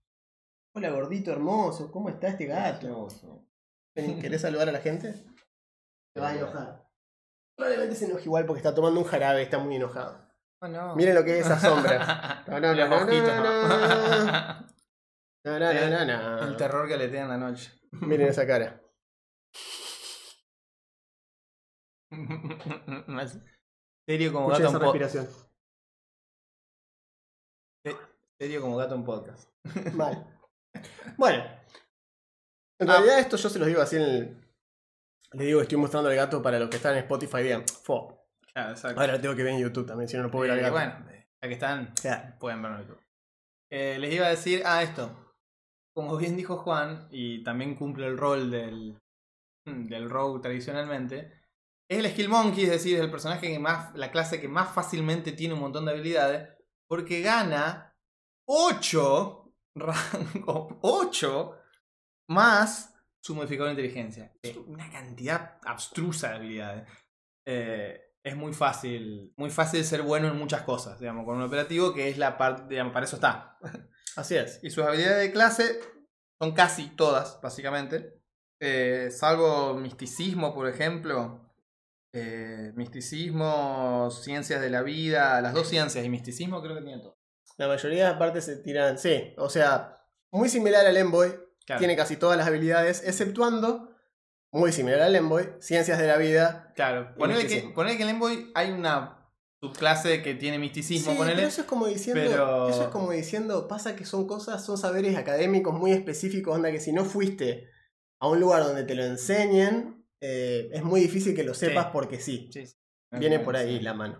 [0.73, 3.09] Hola gordito hermoso, ¿cómo está este gato?
[3.93, 5.15] ¿Querés saludar a la gente?
[6.19, 6.85] Te vas a enojar.
[7.57, 10.27] Probablemente se enoje igual porque está tomando un jarabe, está muy enojado.
[10.61, 10.97] Oh, no.
[10.97, 12.43] Miren lo que es esa sombra.
[12.49, 13.69] No, no, Los no, no, ojitos, no, ¿no?
[15.45, 16.49] No, no, no, no, no.
[16.49, 17.73] El terror que le en la noche.
[17.93, 18.83] Miren esa cara.
[23.07, 23.39] Más
[24.09, 25.29] serio como gato esa en respiración.
[28.41, 29.49] serio como gato en podcast.
[29.95, 30.27] Mal.
[31.17, 31.45] Bueno.
[32.81, 34.48] En realidad esto yo se los digo así en el...
[35.33, 38.27] Les digo que estoy mostrando al gato para los que están en Spotify, digan, fo.
[38.53, 39.01] Claro, exacto.
[39.01, 40.73] Ahora tengo que ver en YouTube también, si no, no puedo ver al Eh, gato.
[40.75, 41.07] bueno,
[41.43, 41.95] ya que están,
[42.41, 43.03] pueden verlo en YouTube.
[43.71, 45.35] Eh, les iba a decir, ah, esto.
[45.95, 48.99] Como bien dijo Juan, y también cumple el rol del,
[49.67, 51.33] del rogue tradicionalmente,
[51.91, 54.73] es el skill monkey, es decir, es el personaje que más, la clase que más
[54.73, 56.49] fácilmente tiene un montón de habilidades,
[56.89, 57.95] porque gana
[58.47, 61.59] 8 rango, 8
[62.31, 64.33] más su modificador de inteligencia.
[64.43, 66.89] Eh, Una cantidad abstrusa de habilidades.
[67.47, 71.95] Eh, es muy fácil, muy fácil ser bueno en muchas cosas, digamos, con un operativo
[71.95, 73.59] que es la parte, digamos, para eso está.
[74.17, 74.61] Así es.
[74.63, 75.81] Y sus habilidades de clase
[76.41, 78.21] son casi todas, básicamente.
[78.61, 81.49] Eh, salvo misticismo, por ejemplo.
[82.13, 87.19] Eh, misticismo, ciencias de la vida, las dos ciencias y misticismo creo que tienen todo.
[87.59, 90.03] La mayoría de las partes se tiran, sí, o sea,
[90.33, 91.33] muy similar al Envoy,
[91.69, 93.95] Claro, tiene casi todas las habilidades, exceptuando,
[94.51, 96.73] muy similar al Envoy, ciencias de la vida.
[96.75, 97.15] claro.
[97.17, 99.31] Ponele que, ponele que en Envoy hay una
[99.63, 101.37] subclase que tiene misticismo, Sí, ponele.
[101.37, 104.79] pero eso es como diciendo, pero- eso es como diciendo, pasa que son cosas, son
[104.79, 107.69] saberes académicos muy específicos, onda que si no fuiste
[108.21, 111.91] a un lugar donde te lo enseñen, eh, es muy difícil que lo sepas Sí.
[111.93, 112.51] porque sí.
[113.13, 114.19] Viene por ahí la mano.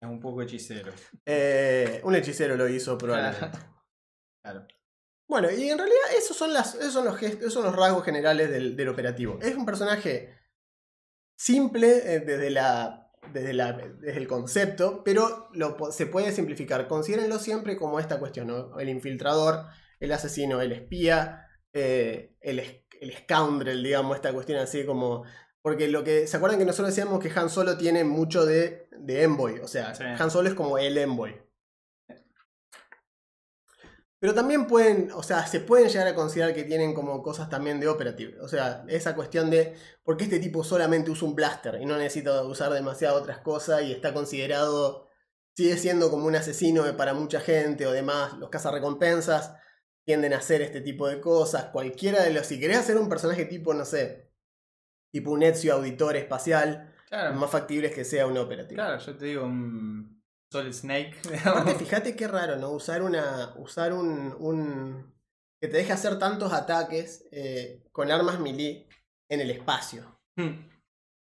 [0.00, 0.92] Es un poco hechicero.
[1.26, 3.58] Eh, un hechicero lo hizo probablemente.
[4.42, 4.66] Claro.
[5.28, 8.50] Bueno, y en realidad esos son, las, esos son, los, esos son los rasgos generales
[8.50, 9.38] del, del operativo.
[9.42, 10.34] Es un personaje
[11.36, 16.86] simple eh, desde, la, desde, la, desde el concepto, pero lo, se puede simplificar.
[16.86, 18.78] Considérenlo siempre como esta cuestión, ¿no?
[18.78, 19.66] El infiltrador,
[19.98, 22.60] el asesino, el espía, eh, el,
[23.00, 25.24] el scoundrel, digamos, esta cuestión así como...
[25.60, 26.28] Porque lo que.
[26.28, 29.58] ¿Se acuerdan que nosotros decíamos que Han Solo tiene mucho de, de Envoy?
[29.58, 30.04] O sea, Sí.
[30.04, 31.34] Han Solo es como el Envoy.
[34.18, 37.78] Pero también pueden, o sea, se pueden llegar a considerar que tienen como cosas también
[37.80, 38.40] de operative.
[38.40, 41.98] O sea, esa cuestión de por qué este tipo solamente usa un blaster y no
[41.98, 45.08] necesita usar demasiadas otras cosas y está considerado,
[45.54, 48.32] sigue siendo como un asesino para mucha gente o demás.
[48.38, 49.54] Los cazarrecompensas
[50.06, 51.66] tienden a hacer este tipo de cosas.
[51.66, 54.32] Cualquiera de los, si querés hacer un personaje tipo, no sé,
[55.12, 57.34] tipo un Ezio auditor espacial, Claro.
[57.34, 58.76] más factible es que sea un operativo.
[58.82, 60.15] Claro, yo te digo un
[60.50, 61.14] Solid Snake.
[61.44, 62.70] Aparte, fíjate qué raro, ¿no?
[62.70, 63.54] Usar una.
[63.56, 64.34] Usar un.
[64.38, 65.14] un
[65.60, 68.88] que te deje hacer tantos ataques eh, con armas melee
[69.30, 70.20] en el espacio.
[70.36, 70.68] Hmm.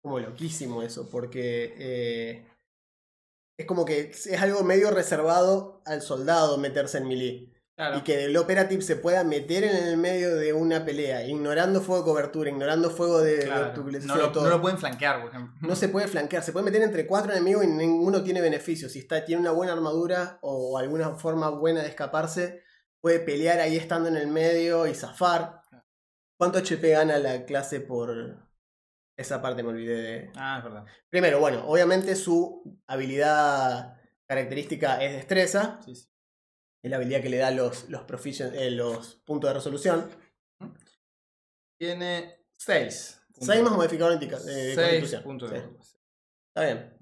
[0.01, 1.75] Como loquísimo eso, porque.
[1.77, 2.45] eh,
[3.57, 7.53] es como que es algo medio reservado al soldado meterse en melee.
[7.79, 7.97] Claro.
[7.97, 12.01] Y que el operative se pueda meter en el medio de una pelea, ignorando fuego
[12.03, 13.67] de cobertura, ignorando fuego de, Claro.
[13.67, 14.43] obstaculización, No, lo, todo.
[14.43, 15.55] no lo pueden flanquear, por ejemplo.
[15.65, 18.89] No se puede flanquear, se puede meter entre cuatro enemigos y ninguno tiene beneficio.
[18.89, 22.63] Si está, tiene una buena armadura o alguna forma buena de escaparse,
[22.99, 25.61] puede pelear ahí estando en el medio y zafar.
[26.37, 28.45] ¿Cuánto HP gana la clase por
[29.17, 29.63] esa parte?
[29.63, 30.31] Me olvidé de.
[30.35, 30.83] Ah, es verdad.
[31.09, 35.79] Primero, bueno, obviamente su habilidad característica es destreza.
[35.85, 36.09] Sí, sí.
[36.81, 38.03] Es la habilidad que le da los, los,
[38.39, 40.09] eh, los puntos de resolución.
[41.77, 43.21] Tiene 6.
[43.41, 45.23] 6 más modificador de 6 constitución.
[45.23, 45.97] puntos de Sí.
[46.47, 46.97] Está bien.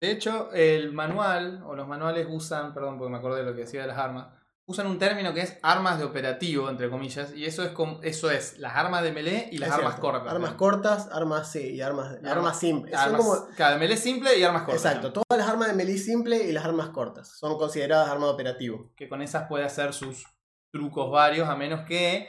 [0.00, 3.62] De hecho, el manual, o los manuales usan, perdón porque me acordé de lo que
[3.62, 4.34] decía de las armas,
[4.66, 8.30] usan un término que es armas de operativo, entre comillas, y eso es como, eso
[8.30, 10.00] es las armas de melee y las Es armas cierto.
[10.12, 10.32] cortas.
[10.32, 10.56] Armas ¿no?
[10.56, 12.94] cortas, armas sí, y armas, armas simples.
[12.94, 14.84] Armas, como- Claro, melee simple y armas cortas.
[14.84, 15.12] exacto, ¿no?
[15.14, 18.92] todas las armas de melee simple y las armas cortas son consideradas armas de operativo.
[18.96, 20.24] Que con esas puede hacer sus
[20.72, 22.28] trucos varios, a menos que,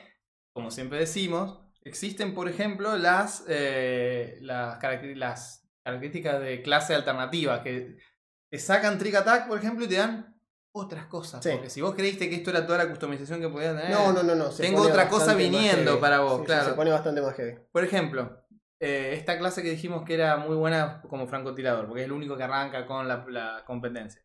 [0.54, 7.62] como siempre decimos, existen, por ejemplo, las, eh, las, caracter- las características de clase alternativa,
[7.62, 7.98] que
[8.52, 10.33] te sacan trick attack, por ejemplo, y te dan
[10.76, 11.44] otras cosas.
[11.44, 11.52] Sí.
[11.54, 13.92] Porque si vos creíste que esto era toda la customización que podías tener.
[13.92, 14.50] No, no, no, no.
[14.50, 16.70] tengo otra cosa viniendo para vos, Sí, sí, claro.
[16.70, 17.58] se pone bastante más heavy.
[17.72, 18.44] Por ejemplo,
[18.80, 22.36] eh, esta clase que dijimos que era muy buena como francotirador, porque es el único
[22.36, 24.22] que arranca con la, la competencia.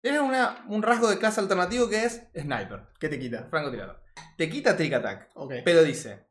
[0.00, 3.46] Tiene una, un rasgo de clase alternativo que es sniper, ¿Qué te quita?
[3.50, 4.00] francotirador.
[4.36, 5.54] Te quita trick attack, Ok.
[5.64, 6.28] pero dice,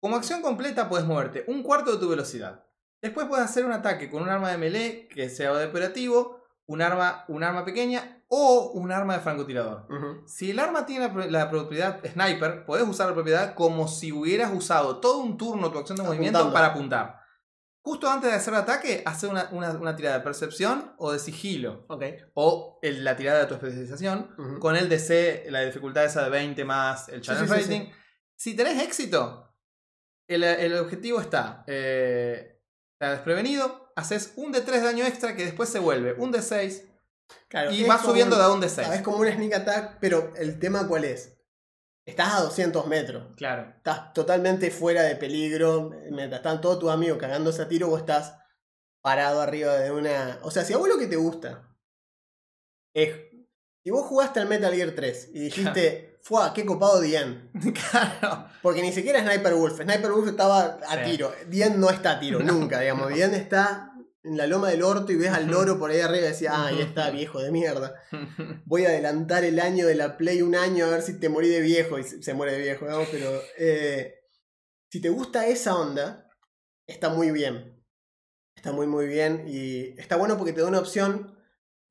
[0.00, 2.64] como acción completa puedes moverte un cuarto de tu velocidad.
[3.02, 6.80] Después puedes hacer un ataque con un arma de melee que sea de operativo, un
[6.80, 9.86] arma, un arma pequeña o un arma de francotirador.
[10.26, 14.10] Si el arma tiene la, pro- la propiedad sniper, podés usar la propiedad como si
[14.10, 17.20] hubieras usado todo un turno tu acción de movimiento para apuntar.
[17.84, 21.18] Justo antes de hacer el ataque, hacer una, una- una tirada de percepción o de
[21.18, 21.84] sigilo.
[22.34, 24.30] O el- la tirada de tu especialización
[24.60, 27.92] con el DC, la dificultad esa de 20 más el challenge sí, sí, rating.
[28.36, 29.54] Si tenés éxito,
[30.26, 32.62] el, el objetivo está, eh,
[32.98, 36.88] desprevenido, haces un de 3 de daño extra que después se vuelve un de 6
[37.48, 38.88] Claro, y vas subiendo un- de a un de 6.
[38.92, 41.36] Es como un sneak attack, pero el tema cuál es?
[42.06, 43.34] Estás a 200 metros.
[43.36, 43.72] Claro.
[43.76, 45.90] Estás totalmente fuera de peligro.
[46.10, 48.34] Mientras están todos tus amigos cagándose a tiro, vos estás
[49.02, 50.38] parado arriba de una.
[50.42, 51.68] O sea, si a vos lo que te gusta
[52.94, 53.10] es.
[53.84, 56.54] Si vos jugaste al Metal Gear 3 y dijiste, ¡Fua!
[56.54, 57.50] ¡Qué copado Dien!
[57.90, 58.46] claro.
[58.62, 59.78] Porque ni siquiera Sniper Wolf.
[59.82, 61.10] Sniper Wolf estaba a Sí.
[61.10, 61.32] tiro.
[61.48, 63.12] Dien no está a tiro, nunca, digamos.
[63.12, 63.91] Dien está
[64.24, 66.66] en la loma del orto y ves al loro por ahí arriba y decís, ah,
[66.66, 67.94] ahí está, viejo de mierda.
[68.64, 71.48] Voy a adelantar el año de la Play un año a ver si te morí
[71.48, 71.98] de viejo.
[71.98, 73.00] Y se se muere de viejo, ¿no?
[73.10, 74.14] Pero eh,
[74.90, 76.28] si te gusta esa onda,
[76.86, 77.82] está muy bien.
[78.54, 79.44] Está muy, muy bien.
[79.48, 81.36] Y está bueno porque te da una opción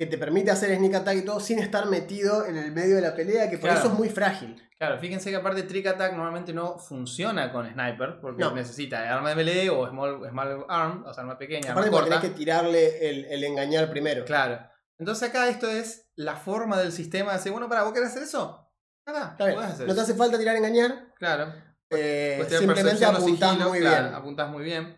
[0.01, 3.01] que te permite hacer sneak attack y todo sin estar metido en el medio de
[3.03, 3.79] la pelea, que por Claro.
[3.81, 4.59] eso es muy frágil.
[4.79, 8.49] Claro, fíjense que aparte Trick Attack normalmente no funciona con Sniper, porque No.
[8.55, 12.09] necesita arma de melee o small, small arm, o sea, arma pequeña, arma Aparte porque
[12.09, 14.25] tenés que tirarle el, el engañar primero.
[14.25, 14.59] Claro.
[14.97, 18.23] Entonces acá esto es la forma del sistema de decir, bueno, para, ¿vos querés hacer
[18.23, 18.73] eso?
[19.05, 21.13] Hacer No te hace falta tirar engañar.
[21.19, 21.53] Claro.
[21.91, 24.15] eh, simplemente apuntás sigilo, muy claro, bien.
[24.15, 24.97] apuntás muy bien.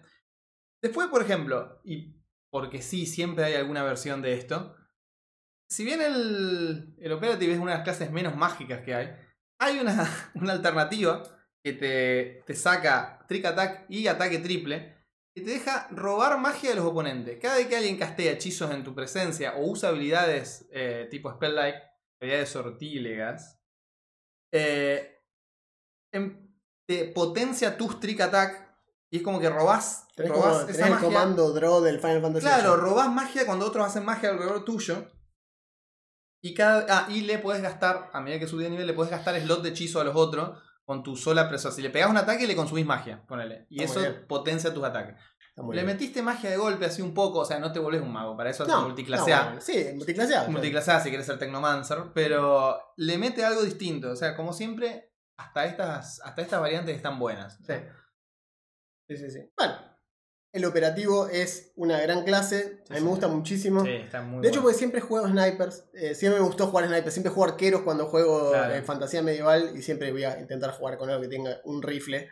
[0.82, 4.78] Después, por ejemplo, y porque sí, siempre hay alguna versión de esto,
[5.74, 9.16] si bien el, el Operative es una de las clases menos mágicas que hay,
[9.60, 11.24] hay una, una alternativa
[11.66, 14.96] que te, te saca Trick Attack y ataque triple,
[15.36, 17.40] que te deja robar magia de los oponentes.
[17.42, 21.80] Cada vez que alguien castea hechizos en tu presencia o usa habilidades eh, tipo Spell-like,
[22.22, 23.60] habilidades sortílegas,
[24.54, 25.20] eh,
[26.14, 26.54] em-
[26.88, 28.62] te potencia tus Trick Attack
[29.10, 31.08] y es como que robás, robás como- esa el magia.
[31.08, 32.46] comando draw del Final Fantasy.
[32.46, 35.10] Claro, robás magia cuando otros hacen magia alrededor tuyo.
[36.46, 36.86] Y cada.
[36.90, 39.64] Ah, y le puedes gastar, a medida que subís de nivel, le puedes gastar slot
[39.64, 41.72] de hechizo a los otros con tu sola presa.
[41.72, 43.66] Si le pegás un ataque, le consumís magia, ponele.
[43.70, 44.26] Y Está eso bien.
[44.28, 45.16] potencia tus ataques.
[45.56, 45.86] Le bien.
[45.86, 48.50] metiste magia de golpe así un poco, o sea, no te volvés un mago, para
[48.50, 50.50] eso No, bueno, sí, multiclaseado.
[50.52, 54.12] multiclasear si quieres ser Tecnomancer, pero le mete algo distinto.
[54.12, 57.58] O sea, como siempre, hasta estas, hasta estas variantes están buenas.
[57.66, 57.74] Sí.
[59.08, 59.40] Sí, sí, sí.
[59.56, 59.76] Bueno,
[60.54, 62.80] el operativo es una gran clase.
[62.86, 63.04] Sí, a mí sí.
[63.04, 63.84] me gusta muchísimo.
[63.84, 65.86] Sí, está muy de hecho, porque siempre juego snipers.
[65.94, 67.14] eh, siempre me gustó jugar snipers.
[67.14, 68.74] Siempre juego arqueros cuando juego Claro.
[68.76, 69.74] eh, fantasía medieval.
[69.76, 72.30] Y siempre voy a intentar jugar con algo que tenga un rifle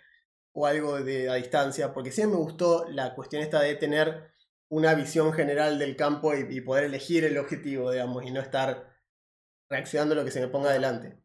[0.54, 1.94] o algo de a distancia.
[1.94, 4.32] Porque siempre me gustó la cuestión esta de tener
[4.70, 8.88] una visión general del campo y, y poder elegir el objetivo, digamos, y no estar
[9.70, 11.18] reaccionando a lo que se me ponga adelante.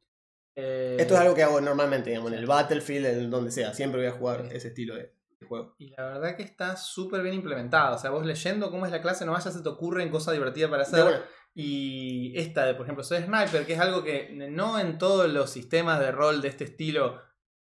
[0.56, 3.74] Eh, Esto es algo que hago normalmente, digamos, en el Battlefield, en donde sea.
[3.74, 5.12] Siempre voy a jugar ese estilo de,
[5.44, 5.74] juego.
[5.78, 7.96] Y la verdad que está súper bien implementado.
[7.96, 10.70] O sea, vos leyendo cómo es la clase, nomás ya se te ocurren cosas divertidas
[10.70, 11.02] para hacer.
[11.02, 11.18] Bueno,
[11.54, 15.50] Y esta de, por ejemplo, ser sniper, que es algo que no en todos los
[15.50, 17.20] sistemas de rol de este estilo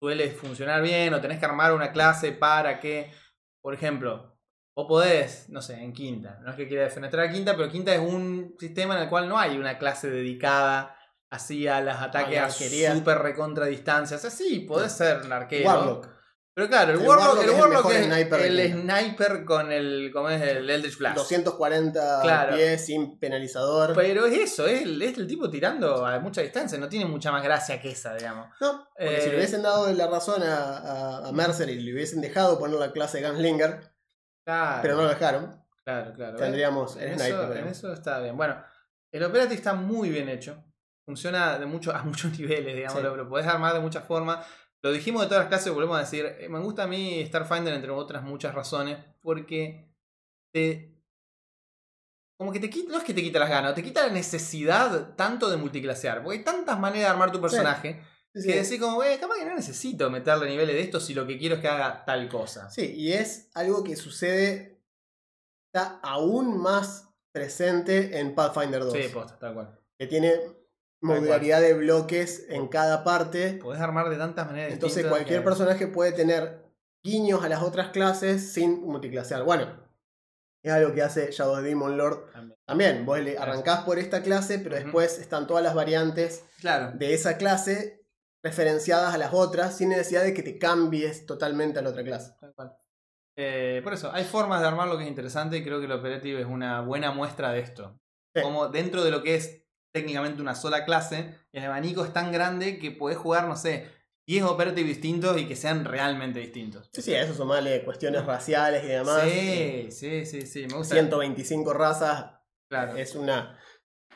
[0.01, 3.11] suele funcionar bien, o tenés que armar una clase para que,
[3.63, 4.37] por ejemplo,
[4.77, 7.95] vos podés, no sé, en quinta, no es que quiera defenestrar a quinta, pero quinta
[7.95, 10.97] es un sistema en el cual no hay una clase dedicada
[11.31, 12.95] así a los ataques la a arquería.
[12.95, 14.17] super recontra distancia.
[14.17, 15.69] O sea, sí, podés ser un arquero.
[15.69, 16.09] Warlock.
[16.57, 20.11] Pero claro, el, El Warlock, Warlock el es el Warlock sniper el sniper con el,
[20.13, 20.41] ¿cómo es?
[20.41, 21.17] el Eldritch Blast.
[21.17, 22.55] 240 Claro.
[22.57, 23.93] pies sin penalizador.
[23.95, 27.33] Pero es eso, es el, es el tipo tirando a mucha distancia, no tiene mucha
[27.33, 28.49] más gracia que esa, digamos.
[28.61, 31.93] no, porque Eh, si le hubiesen dado la razón a, a, a Mercer y le
[31.93, 33.93] hubiesen dejado poner la clase de Gunslinger,
[34.47, 36.37] Claro, pero no lo dejaron, claro, claro.
[36.37, 37.57] tendríamos en el eso, sniper.
[37.57, 38.37] en eso está bien.
[38.37, 38.63] Bueno,
[39.11, 40.63] el Operative está muy bien hecho.
[41.07, 43.03] funciona de mucho, a muchos niveles, digamos, Sí.
[43.03, 44.47] lo, lo podés armar de muchas formas.
[44.85, 47.73] Lo dijimos de todas las clases, volvemos a decir, eh, me gusta a mí Starfinder
[47.73, 49.91] entre otras muchas razones, porque
[50.53, 50.91] te...
[52.39, 55.15] Como que te quita, no es que te quita las ganas, te quita la necesidad
[55.15, 58.03] tanto de multiclasear, porque hay tantas maneras de armar tu personaje
[58.35, 58.49] Sí, sí.
[58.49, 61.39] que decís como, eh, capaz que no necesito meterle niveles de esto si lo que
[61.39, 62.69] quiero es que haga tal cosa.
[62.69, 64.83] Sí, y es algo que sucede,
[65.73, 68.93] está aún más presente en Pathfinder 2.
[68.93, 69.81] Sí, posta, tal cual.
[69.97, 70.33] que tiene
[71.05, 73.55] modularidad de bloques en cada parte.
[73.55, 76.65] Podés armar de tantas maneras Entonces cualquier que- personaje puede tener
[77.03, 79.43] guiños a las otras clases sin multiclasear.
[79.45, 79.83] Bueno,
[80.65, 82.59] es algo que hace Shadow Demon Lord También.
[82.67, 83.07] también.
[83.07, 86.93] Vos le arrancás por esta clase, pero después están todas las variantes Claro.
[86.97, 88.01] de esa clase
[88.43, 92.35] referenciadas a las otras sin necesidad de que te cambies totalmente a la otra clase.
[93.37, 95.93] Eh, por eso, hay formas de armar lo que es interesante y creo que el
[95.93, 97.99] Operative es una buena muestra de esto.
[98.35, 98.43] Sí.
[98.43, 99.64] Como dentro de lo que es
[99.95, 103.89] técnicamente una sola clase, el abanico es tan grande que podés jugar, no sé,
[104.27, 106.91] 10 Operative distintos y que sean realmente distintos.
[106.93, 109.23] Sí, sí, a eso sumarle cuestiones raciales y demás.
[109.23, 110.95] Sí, sí, sí, sí, me gusta.
[110.95, 112.33] 125 razas
[112.69, 112.97] Claro.
[112.97, 113.57] es una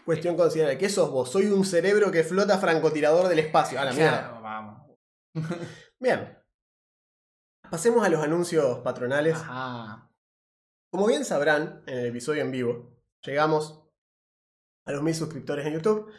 [0.04, 0.78] cuestión considerable.
[0.78, 1.30] ¿Qué sos vos?
[1.30, 3.78] Soy un cerebro que flota francotirador del espacio.
[3.78, 4.18] A la mierda.
[4.20, 4.96] Claro, vamos.
[6.00, 6.36] Bien.
[7.70, 9.36] Pasemos a los anuncios patronales.
[9.36, 10.10] Ajá.
[10.90, 13.77] Como bien sabrán, en el episodio en vivo, llegamos
[14.88, 16.10] a los 1000 suscriptores en YouTube.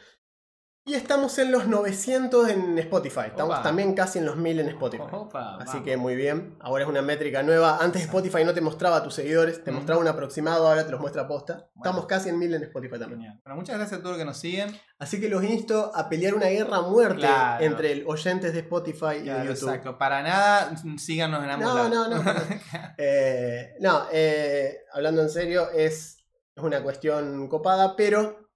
[0.86, 3.26] Y estamos en los 900 en Spotify.
[3.28, 3.62] Estamos Opa.
[3.62, 5.04] también casi en los 1000 en Spotify.
[5.12, 5.84] Opa, Así vamos.
[5.84, 6.56] que muy bien.
[6.62, 7.78] Ahora es una métrica nueva.
[7.80, 11.00] Antes Spotify no te mostraba a tus seguidores, te mostraba un aproximado, ahora te los
[11.00, 11.70] muestra posta.
[11.76, 13.20] Estamos casi en 1000 en Spotify también.
[13.20, 13.42] Genial.
[13.44, 14.76] Bueno, muchas gracias a todos los que nos siguen.
[14.98, 17.64] Así que los insto a pelear una guerra a muerte Claro.
[17.64, 19.68] entre oyentes de Spotify y de YouTube.
[19.70, 19.98] exacto.
[20.00, 22.10] Para nada, síganos en ambos No, lados.
[22.10, 22.32] no, no.
[22.98, 26.18] Eh, no, eh, hablando en serio, es,
[26.56, 28.49] es una cuestión copada, pero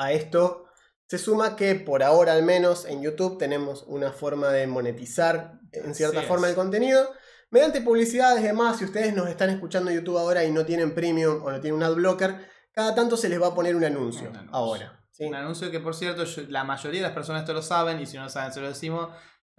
[0.00, 0.64] a esto
[1.06, 5.94] se suma que por ahora al menos en YouTube tenemos una forma de monetizar en
[5.94, 6.50] cierta Así forma es.
[6.50, 7.10] el contenido.
[7.50, 10.94] Mediante publicidades y demás, si ustedes nos están escuchando en YouTube ahora y no tienen
[10.94, 14.30] premium o no tienen un adblocker, cada tanto se les va a poner un anuncio,
[14.30, 14.56] Un anuncio.
[14.56, 15.04] ahora.
[15.10, 15.24] ¿sí?
[15.24, 18.06] Un anuncio que, por cierto, yo- la mayoría de las personas esto lo saben y
[18.06, 19.08] si no lo saben, se lo decimos.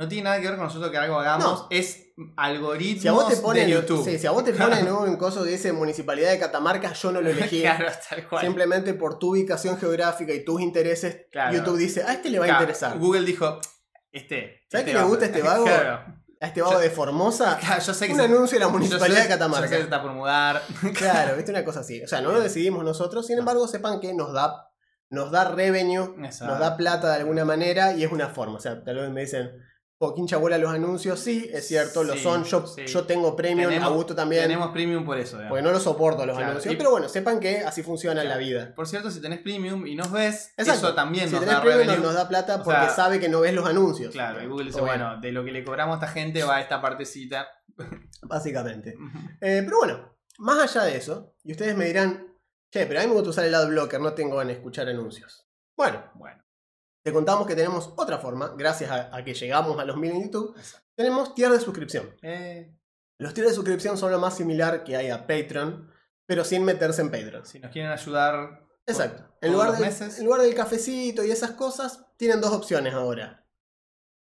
[0.02, 1.46] No tiene nada que ver con nosotros que algo hagamos.
[1.62, 1.68] No.
[1.70, 4.04] Es algoritmos Si a vos te ponen, de YouTube.
[4.04, 7.22] sí, si a vos te ponen un coso que dice Municipalidad de Catamarca, yo no
[7.22, 7.62] lo elegí.
[7.62, 8.44] claro, tal cual.
[8.46, 11.56] Simplemente por tu ubicación geográfica y tus intereses, Claro.
[11.56, 12.98] YouTube dice, a este le va a interesar.
[12.98, 13.60] Google dijo,
[14.12, 14.64] este.
[14.70, 15.64] ¿Sabes este que le gusta este vago?
[15.66, 16.04] Claro.
[16.42, 18.72] A este vago Yo- de Formosa, Claro, yo sé que un se- anuncio de la
[18.72, 19.66] Municipalidad de Catamarca.
[19.68, 20.62] Yo sé que está por mudar.
[20.98, 22.04] Claro, viste una cosa así.
[22.04, 24.68] O sea, no lo decidimos nosotros, sin embargo, sepan que nos da,
[25.12, 26.54] nos da revenue, Exacto.
[26.54, 28.56] nos da plata de alguna manera y es una forma.
[28.56, 29.52] O sea, tal vez me dicen,
[30.04, 32.44] oh, quincha bola los anuncios, sí, es cierto, lo Sí, son.
[32.44, 32.86] Yo, sí.
[32.88, 34.42] yo tengo premium, Tenemos- Augusto también.
[34.44, 35.38] Tenemos premium por eso.
[35.38, 35.50] digamos.
[35.52, 36.74] Porque no lo soporto los Claro, anuncios.
[36.74, 38.30] y- Pero bueno, sepan que así funciona Claro.
[38.30, 38.74] la vida.
[38.76, 40.88] Por cierto, si tenés premium y nos ves, Exacto.
[40.88, 42.04] eso también si nos tenés da premium revenue.
[42.06, 44.12] nos da plata O porque sea, sabe que no ves los anuncios.
[44.12, 46.82] Claro, y Google dice, bueno, de lo que le cobramos a esta gente va esta
[46.82, 47.48] partecita.
[48.24, 48.96] Básicamente.
[49.42, 52.28] Eh, pero bueno, más allá de eso, y ustedes me dirán,
[52.72, 55.48] che, pero a mí me gusta usar el adblocker, no tengo ganas de escuchar anuncios.
[55.76, 56.41] Bueno, Bueno,
[57.04, 60.24] te contamos que tenemos otra forma, gracias a, a que llegamos a los mil en
[60.24, 60.88] YouTube, Exacto.
[60.96, 62.16] tenemos tier de suscripción.
[62.22, 62.76] eh,
[63.18, 65.90] Los tiers de suscripción son lo más similar que hay a Patreon,
[66.26, 67.46] pero sin meterse en Patreon.
[67.46, 68.66] si nos quieren ayudar.
[68.86, 69.24] Exacto.
[69.24, 70.20] todos En lugar, del, meses.
[70.20, 73.46] en lugar del cafecito y esas cosas, tienen dos opciones ahora.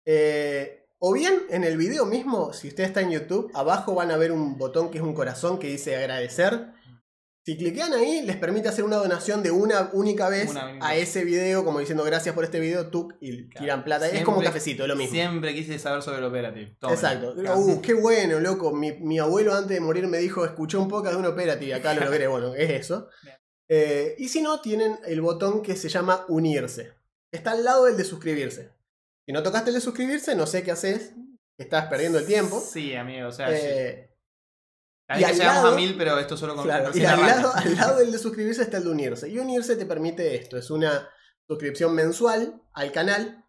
[0.05, 4.17] Eh, o bien en el video mismo, si usted está en YouTube, abajo van a
[4.17, 6.73] ver un botón que es un corazón que dice agradecer.
[7.49, 11.23] Si cliquean ahí, les permite hacer una donación de una única vez Una a ese
[11.23, 13.63] video, como diciendo gracias por este video, tú, y Claro.
[13.63, 14.05] tiran plata.
[14.05, 15.11] es Siempre- como un cafecito, es lo mismo.
[15.13, 16.77] Siempre quise saber sobre el Operative.
[16.89, 17.33] Exacto.
[17.33, 17.57] Claro.
[17.57, 18.71] Uh, qué bueno, loco.
[18.71, 21.73] Mi, mi abuelo antes de morir me dijo, escuché un podcast de un Operative.
[21.73, 22.27] Acá lo logré.
[22.27, 23.09] Bueno, es eso.
[23.67, 26.93] Eh, y si no, tienen el botón que se llama unirse.
[27.31, 28.69] Está al lado del de suscribirse.
[29.25, 31.13] Si no tocaste el de suscribirse, no sé qué haces.
[31.57, 32.59] Estás perdiendo el tiempo.
[32.61, 33.27] Sí, amigo.
[33.27, 34.11] O sea, Eh,
[35.09, 37.97] ahí que lado- a mil, pero esto solo con claro, y al lado, al lado
[37.99, 39.27] del de suscribirse está el de unirse.
[39.29, 40.57] Y unirse te permite esto.
[40.57, 41.09] Es una
[41.47, 43.45] suscripción mensual al canal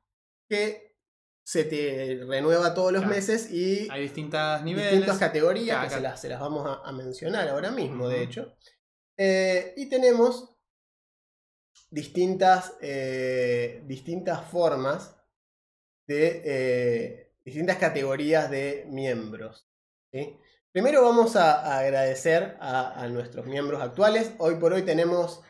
[0.49, 0.97] que
[1.45, 3.15] se te renueva todos los Claro.
[3.15, 4.91] meses y Hay distintas niveles.
[4.93, 8.57] distintas categorías que se las, se las vamos a, a mencionar ahora mismo, de hecho.
[9.19, 10.57] Eh, y tenemos
[11.91, 15.17] distintas, eh, distintas formas
[16.07, 19.69] de eh, distintas categorías de miembros.
[20.13, 20.37] ¿sí?
[20.73, 24.33] Primero vamos a, agradecer a, a nuestros miembros actuales.
[24.39, 25.43] Hoy por hoy tenemos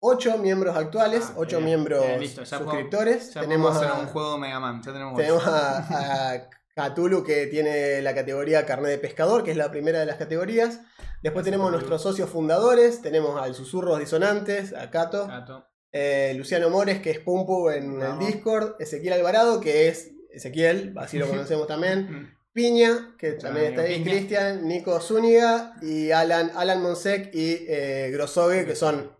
[0.00, 3.32] 8 miembros actuales, Ah, 8 bien, miembros bien, listo, ya podemos- suscriptores.
[3.34, 4.82] Ya tenemos hacer a- un juego Mega Man.
[4.84, 5.50] Ya tenemos, tenemos ocho.
[5.54, 10.06] a, a Cthulhu que tiene la categoría carnet de pescador, que es la primera de
[10.06, 10.80] las categorías.
[11.22, 15.26] Después Gracias, tenemos nuestros socios fundadores, tenemos al Susurros Disonantes, a Cato.
[15.26, 15.66] Gato.
[15.90, 18.18] eh, Luciano Mores, que es Pumpu en el.
[18.18, 24.02] Discord, Ezequiel Alvarado, que es Ezequiel, así lo conocemos también, Piña, que también está ahí.
[24.04, 29.10] Cristian, Nico Zúñiga y Alan, Alan Monsec y eh, Grosogue, que son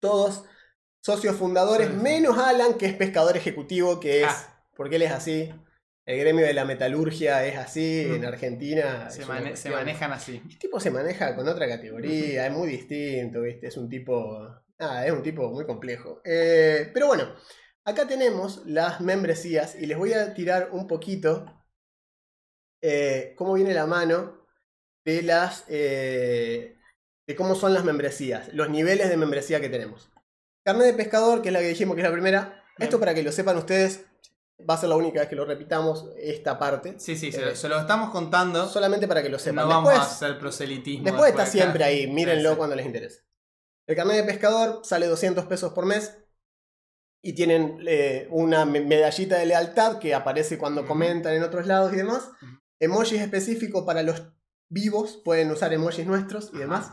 [0.00, 0.44] todos
[1.04, 1.94] socios fundadores, Sí.
[1.94, 4.64] menos Alan, que es pescador ejecutivo, que es, Ah.
[4.76, 5.52] porque él es así.
[6.06, 8.14] El gremio de la metalurgia es así, Mm.
[8.14, 9.10] en Argentina.
[9.10, 10.42] Se, mane- manejan así.
[10.48, 13.66] el tipo se maneja con otra categoría, es muy distinto, ¿viste?
[13.68, 14.38] Es un tipo.
[14.78, 16.22] Ah, es un tipo muy complejo.
[16.24, 17.34] Eh, pero bueno,
[17.84, 21.44] acá tenemos las membresías y les voy a tirar un poquito
[22.82, 24.44] eh, cómo viene la mano
[25.04, 25.64] de las.
[25.68, 26.74] eh,
[27.26, 30.10] de cómo son las membresías, los niveles de membresía que tenemos.
[30.64, 32.64] Carnet de pescador, que es la que dijimos que es la primera.
[32.78, 34.06] Esto para que lo sepan ustedes,
[34.68, 36.94] va a ser la única vez que lo repitamos, esta parte.
[36.98, 38.66] Sí, sí, se, Eh, lo, se lo estamos contando.
[38.68, 39.64] Solamente para que lo sepan.
[39.64, 41.04] No vamos Después, a hacer proselitismo.
[41.04, 41.50] Después está acá.
[41.50, 43.20] siempre ahí, mírenlo Sí, cuando les interese.
[43.86, 46.16] El carnet de pescador sale 200 pesos por mes
[47.22, 51.92] y tienen eh, una me- medallita de lealtad que aparece cuando comentan en otros lados
[51.92, 52.30] y demás.
[52.80, 54.22] Emojis específicos para los
[54.68, 56.58] vivos, pueden usar emojis nuestros y Ajá.
[56.58, 56.92] demás.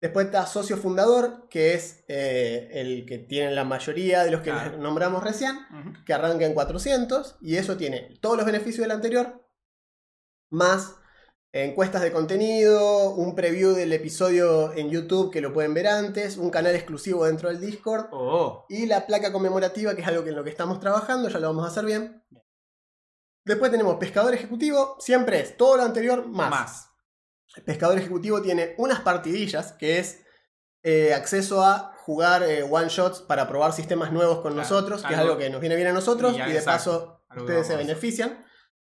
[0.00, 4.50] Después está socio fundador, que es eh, el que tienen la mayoría de los que
[4.50, 4.72] Claro.
[4.72, 5.56] les nombramos recién
[6.04, 9.46] que arranca en 400 y eso tiene todos los beneficios del anterior,
[10.50, 10.96] más
[11.52, 16.50] encuestas de contenido, un preview del episodio en YouTube que lo pueden ver antes, un
[16.50, 20.36] canal exclusivo dentro del Discord Oh, y la placa conmemorativa que es algo que en
[20.36, 22.22] lo que estamos trabajando, ya lo vamos a hacer bien.
[23.44, 26.50] Después tenemos pescador ejecutivo, siempre es todo lo anterior más.
[26.50, 26.88] más.
[27.56, 30.20] El pescador ejecutivo tiene unas partidillas que es
[30.84, 35.12] eh, acceso a jugar eh, one shots para probar sistemas nuevos con Claro, nosotros, que
[35.14, 38.44] es algo- que nos viene bien a nosotros Y de exacto, paso ustedes se benefician.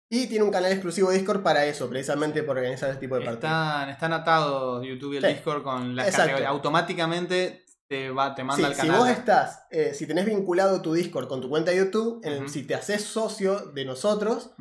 [0.09, 3.25] Y tiene un canal exclusivo de Discord para eso, precisamente por organizar este tipo de
[3.25, 3.51] partidas.
[3.51, 5.33] Están, están atados YouTube y el Sí.
[5.33, 6.23] Discord con las Exacto.
[6.31, 6.49] categorías.
[6.51, 8.99] Automáticamente te, va, te Sí, manda al si canal.
[8.99, 12.39] vos estás, eh, si tenés vinculado tu Discord con tu cuenta de YouTube, en el-
[12.43, 12.49] Ujú.
[12.49, 14.51] si te haces socio de nosotros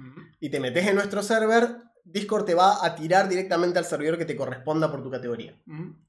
[0.40, 4.24] y te metes en nuestro server, Discord te va a tirar directamente al servidor que
[4.24, 5.60] te corresponda por tu categoría.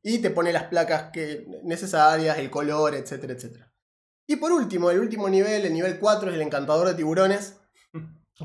[0.04, 3.74] Y te pone las placas que, necesarias, el color, etcétera, etcétera.
[4.28, 7.56] Y por último, el último nivel, el nivel 4, es el encantador de tiburones,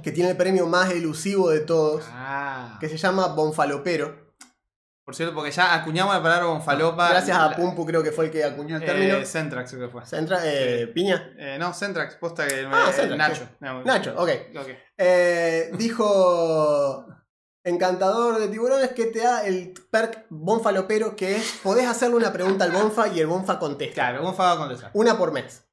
[0.02, 2.78] que tiene el premio más elusivo de todos, Ah.
[2.80, 4.21] que se llama Bonfalopero.
[5.04, 7.10] Por cierto, porque ya acuñamos la palabra bonfalopa.
[7.10, 9.16] Gracias a La- Pumpu creo que fue el que acuñó el término.
[9.16, 10.06] Eh, Centrax creo que fue.
[10.06, 11.34] Se entra, eh, Piña.
[11.36, 13.48] Eh, no, Centrax, posta que Ah, eh, Centrax, Nacho.
[13.60, 14.30] No, Nacho, ok.
[14.60, 14.68] ok.
[14.98, 17.04] Eh, dijo
[17.64, 22.64] Encantador de tiburones que te da el perk Bonfalopero, que es podés hacerle una pregunta
[22.64, 23.94] al Bonfa y el Bonfa contesta.
[23.94, 24.90] Claro, Bonfa va a contestar.
[24.94, 25.64] Una por mes.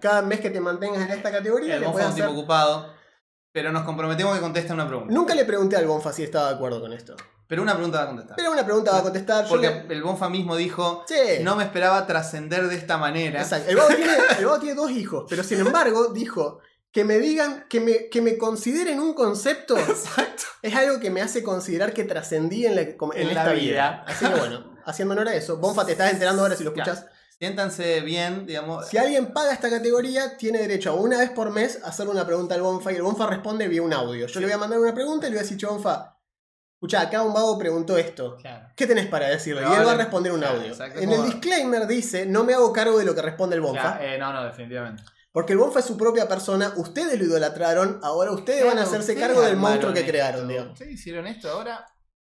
[0.00, 2.36] Cada mes que te mantengas en esta categoría, El le Bonfa es un tipo hacer...
[2.38, 2.92] ocupado,
[3.52, 5.12] pero nos comprometemos que contesta una pregunta.
[5.14, 7.16] Nunca le pregunté al Bonfa si estaba de acuerdo con esto.
[7.46, 8.36] Pero una pregunta va a contestar.
[8.36, 9.44] Pero una pregunta va a contestar.
[9.44, 11.42] Yo Porque le- el Bonfa mismo dijo, Sí.
[11.42, 13.42] no me esperaba trascender de esta manera.
[13.42, 13.68] Exacto.
[13.70, 13.88] El vago,
[14.60, 19.00] tiene, dos hijos, pero sin embargo dijo que me digan, que me, que me consideren
[19.00, 20.44] un concepto Exacto.
[20.62, 23.60] es algo que me hace considerar que trascendí en, la, en En esta la vida.
[23.62, 24.04] vida.
[24.06, 25.56] Así que bueno, haciendo honor a eso.
[25.58, 26.92] Bonfa, te estás enterando ahora si lo Claro.
[26.92, 27.10] escuchas.
[27.38, 28.86] Siéntanse bien, digamos.
[28.88, 32.24] Si alguien paga esta categoría, tiene derecho a una vez por mes a hacerle una
[32.24, 34.26] pregunta al Bonfa y el Bonfa responde vía un audio.
[34.28, 36.13] Yo le voy a mandar una pregunta y le voy a decir, "Che, Bonfa,
[36.84, 38.36] escuchá, acá un vago preguntó esto.
[38.40, 38.68] Claro.
[38.76, 39.62] ¿Qué tenés para decirle?
[39.62, 40.68] Y él va a responder un Claro, audio.
[40.68, 43.98] exacto, En el disclaimer dice, no me hago cargo de lo que responde el Bonfa.
[44.00, 45.02] Ya, eh, no, no, definitivamente.
[45.32, 49.14] Porque el Bonfa es su propia persona, ustedes lo idolatraron, ahora ustedes van a hacerse
[49.16, 50.10] cargo del monstruo que esto.
[50.12, 50.72] crearon, digamos.
[50.74, 51.86] Ustedes hicieron esto, ahora.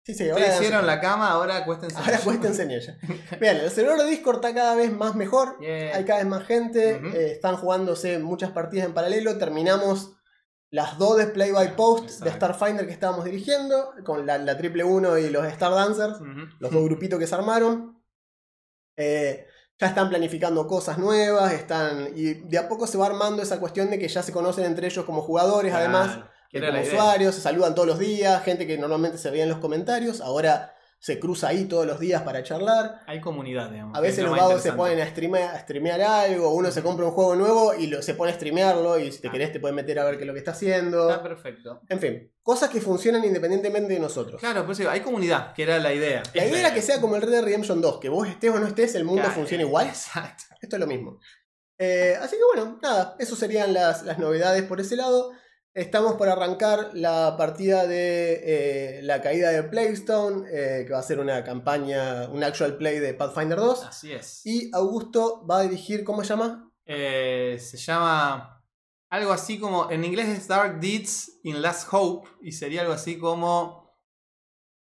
[0.03, 1.95] Sí, sí, ahora hicieron la cama, ahora acuéstense.
[1.97, 2.97] Ahora cuéstense en ella.
[3.39, 5.57] Vean, el servidor de Discord está cada vez más mejor.
[5.59, 5.95] Yeah.
[5.95, 6.99] Hay cada vez más gente.
[7.13, 9.37] Eh, están jugándose muchas partidas en paralelo.
[9.37, 10.11] Terminamos
[10.71, 12.31] las dos de Play by Post de.
[12.31, 13.93] Starfinder que estábamos dirigiendo.
[14.03, 16.17] Con la, la triple 1 y los Star Dancers.
[16.59, 18.01] Los dos grupitos que se armaron.
[18.95, 19.45] Eh,
[19.77, 21.53] ya están planificando cosas nuevas.
[21.53, 22.11] Están.
[22.15, 24.87] Y de a poco se va armando esa cuestión de que ya se conocen entre
[24.87, 26.19] ellos como jugadores, además.
[26.51, 30.19] Como usuarios, se saludan todos los días, gente que normalmente se veía en los comentarios,
[30.19, 32.99] ahora se cruza ahí todos los días para charlar.
[33.07, 33.97] Hay comunidad, digamos.
[33.97, 36.83] A veces es lo los vagos se ponen a streamear, a streamear algo, uno se
[36.83, 39.31] compra un juego nuevo y lo- se pone a streamearlo y si te Ah.
[39.31, 41.09] querés te puedes meter a ver qué es lo que está haciendo.
[41.09, 41.81] Está perfecto.
[41.89, 44.39] En fin, cosas que funcionan independientemente de nosotros.
[44.39, 46.21] Claro, pues hay comunidad, que era la idea.
[46.35, 48.59] La idea era que sea como el Red Dead Redemption 2, que vos estés o
[48.59, 49.87] no estés, el mundo Claro, funciona igual.
[49.87, 50.43] Exacto.
[50.61, 51.19] Esto es lo mismo.
[51.79, 55.31] Eh, así que bueno, nada, eso serían las, las novedades por ese lado.
[55.73, 61.03] Estamos por arrancar la partida de eh, la caída de Playstone, eh, que va a
[61.03, 63.85] ser una campaña, un actual play de Pathfinder 2.
[63.85, 64.45] Así es.
[64.45, 66.69] Y Augusto va a dirigir, ¿cómo se llama?
[66.85, 68.61] Eh, se llama
[69.09, 73.17] algo así como, en inglés es Dark Deeds in Last Hope, y sería algo así
[73.17, 73.79] como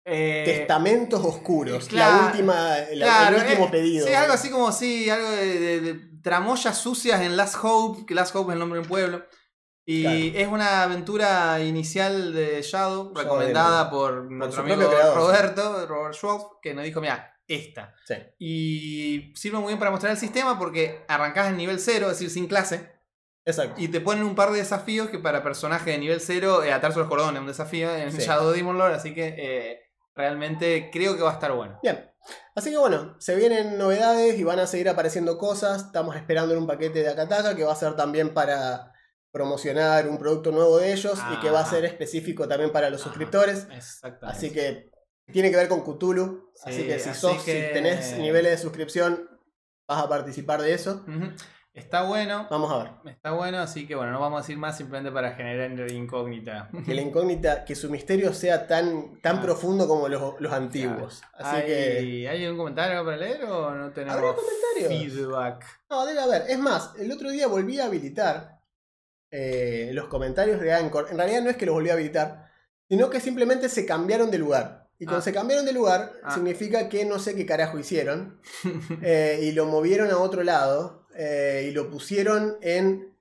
[0.05, 1.85] Testamentos oscuros.
[1.89, 4.07] claro, la última, la- claro, el último pedido.
[4.07, 8.15] Sí, algo así como, sí, algo de, de- de tramoyas sucias en Last Hope, que
[8.15, 9.25] Last Hope es el nombre de un pueblo.
[9.89, 10.17] Y Claro.
[10.19, 16.13] es una aventura inicial de Shadow, Shadow recomendada de- por nuestro amigo creador, Roberto, Robert
[16.13, 17.95] Schwab, que nos dijo, mira, esta.
[18.05, 18.15] Sí.
[18.37, 22.29] Y sirve muy bien para mostrar el sistema porque arrancás en nivel 0, es decir,
[22.29, 22.91] sin clase,
[23.45, 23.75] Exacto.
[23.81, 26.99] y te ponen un par de desafíos que para personajes de nivel 0, eh, atarse
[26.99, 28.17] los cordones, un desafío en Sí.
[28.19, 29.79] Shadow Demon Lord, así que eh,
[30.13, 31.79] realmente creo que va a estar bueno.
[31.81, 32.11] Bien.
[32.55, 35.83] Así que bueno, se vienen novedades y van a seguir apareciendo cosas.
[35.85, 38.91] Estamos esperando en un paquete de Akataka que va a ser también para
[39.37, 41.71] promocionar un producto nuevo de ellos y que va a Ajá.
[41.71, 43.09] ser específico también para los Ajá.
[43.09, 43.67] suscriptores.
[43.71, 44.37] Exactamente.
[44.37, 44.89] Así que
[45.31, 46.51] tiene que ver con Cthulhu.
[46.55, 49.29] Sí, así que si así sos, que- si tenés niveles de suscripción,
[49.87, 51.05] vas a participar de eso.
[51.73, 52.47] Está bueno.
[52.49, 53.13] Vamos a ver.
[53.13, 56.69] Está bueno, así que bueno, no vamos a decir más simplemente para generar incógnita.
[56.83, 59.41] Que la incógnita, que su misterio sea tan, tan Ah.
[59.43, 61.21] profundo como los, los antiguos.
[61.35, 62.27] Así ¿Hay, que.
[62.31, 64.35] ¿Hay algún comentario para leer o no tenemos
[64.87, 65.65] feedback?
[65.89, 66.49] No, debe haber.
[66.49, 68.56] Es más, el otro día volví a habilitar
[69.31, 71.07] eh, los comentarios de Anchor.
[71.11, 72.51] En realidad no es que los volví a habilitar,
[72.89, 74.89] sino que simplemente se cambiaron de lugar.
[74.99, 75.23] Y cuando Ah.
[75.23, 76.33] se cambiaron de lugar, Ah.
[76.33, 78.41] significa que no sé qué carajo hicieron.
[79.03, 81.05] eh, y lo movieron a otro lado.
[81.19, 83.17] eh, y lo pusieron en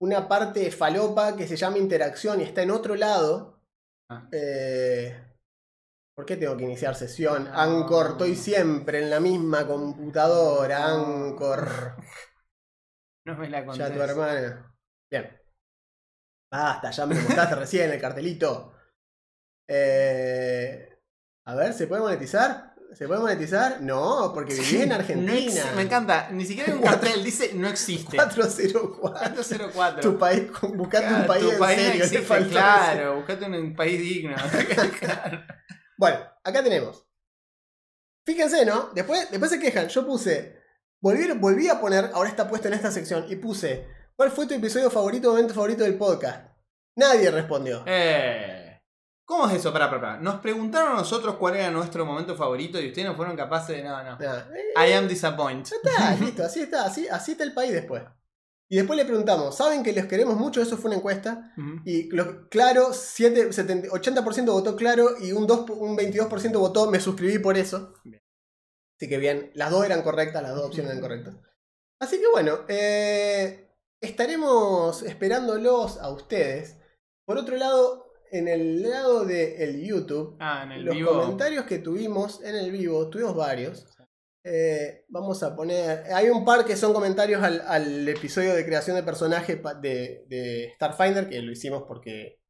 [0.00, 3.60] una parte falopa que se llama interacción y está en otro lado.
[4.08, 4.26] Ah.
[4.32, 5.16] Eh,
[6.16, 7.44] ¿Por qué tengo que iniciar sesión?
[7.44, 7.52] No.
[7.54, 10.86] Anchor, estoy siempre en la misma computadora.
[10.86, 11.68] Anchor.
[13.26, 13.86] No me la contés.
[13.88, 14.69] Ya tu hermana.
[15.10, 15.40] Bien.
[16.52, 18.74] Basta, ya me lo mostraste recién el cartelito.
[19.68, 20.88] Eh,
[21.46, 22.74] a ver, ¿se puede monetizar?
[22.92, 23.80] ¿Se puede monetizar?
[23.82, 25.72] No, porque viví en Argentina.
[25.76, 28.16] me encanta, ni siquiera hay un cartel, dice no existe.
[28.16, 29.00] 404.
[29.00, 30.00] 404.
[30.00, 32.04] Tu país, buscate Claro, un país tu en país serio.
[32.04, 34.34] existe, claro, buscate un país digno.
[34.98, 35.42] Claro.
[35.96, 37.06] Bueno, acá tenemos.
[38.26, 38.88] Fíjense, ¿no?
[38.94, 39.88] Después, después se quejan.
[39.88, 40.58] Yo puse.
[41.02, 43.86] Volví, volví a poner, ahora está puesto en esta sección, y puse.
[44.20, 46.46] ¿Cuál fue tu episodio favorito, momento favorito del podcast?
[46.96, 47.84] Nadie respondió.
[47.86, 48.78] Eh,
[49.24, 49.72] ¿Cómo es eso?
[49.72, 50.16] Pará, pará, pará.
[50.18, 53.82] Nos preguntaron a nosotros cuál era nuestro momento favorito y ustedes no fueron capaces de.
[53.82, 54.18] No, no.
[54.18, 55.74] Nah, eh, I am disappointed.
[55.82, 58.02] ya está, listo, así está, así, así está el país después.
[58.68, 60.60] Y después le preguntamos, ¿saben que les queremos mucho?
[60.60, 61.54] Eso fue una encuesta.
[61.86, 67.00] Y lo- claro, 7, 70, 80% votó claro y un, 2, un 22% votó me
[67.00, 67.94] suscribí por eso.
[68.04, 68.20] Bien.
[68.98, 71.36] Así que bien, las dos eran correctas, las dos opciones eran correctas.
[71.98, 73.69] Así que bueno, eh,
[74.00, 76.76] estaremos esperándolos a ustedes.
[77.26, 81.10] Por otro lado, en el lado del YouTube, Ah, en el los vivo.
[81.12, 83.86] comentarios que tuvimos en el vivo, tuvimos varios.
[84.44, 86.04] Eh, vamos a poner.
[86.14, 90.72] Hay un par que son comentarios al, al episodio de creación de personaje de, de
[90.76, 92.40] Starfinder, que lo hicimos porque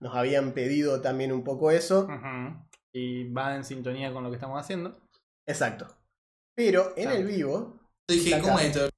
[0.00, 2.08] nos habían pedido también un poco eso.
[2.92, 4.98] Y va en sintonía con lo que estamos haciendo.
[5.46, 5.86] Exacto.
[6.54, 7.16] Pero en Claro.
[7.18, 8.40] el vivo, Dije.
[8.40, 8.88] ¿cómo es esto?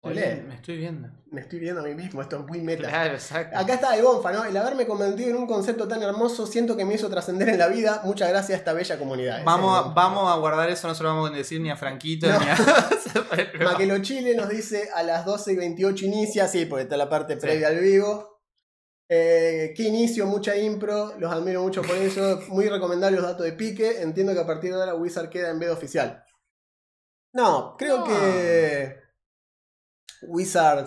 [0.00, 0.36] Olé.
[0.46, 1.08] Me estoy viendo.
[1.32, 2.88] me estoy viendo a mí mismo, esto es muy meta.
[2.88, 3.58] Claro, exacto.
[3.58, 4.44] Acá está el Bonfa, ¿no?
[4.44, 7.66] El haberme convertido en un concepto tan hermoso, siento que me hizo trascender en la
[7.66, 8.00] vida.
[8.04, 9.42] Muchas gracias a esta bella comunidad.
[9.44, 12.28] Vamos a, vamos a guardar eso, no se lo vamos a decir ni a Franquito
[12.28, 12.38] No.
[12.38, 12.56] ni a.
[13.64, 17.34] Maquelo Chile nos dice a las 12 y 28 inicia, sí, porque está la parte
[17.34, 17.40] Sí.
[17.40, 18.38] previa al vivo.
[19.10, 22.40] Eh, qué inicio, mucha impro, los admiro mucho por eso.
[22.48, 24.00] Muy recomendables los datos de pique.
[24.02, 26.22] Entiendo que a partir de ahora Wizard queda en vez oficial.
[27.32, 28.04] No, creo No.
[28.04, 29.07] que
[30.22, 30.86] Wizard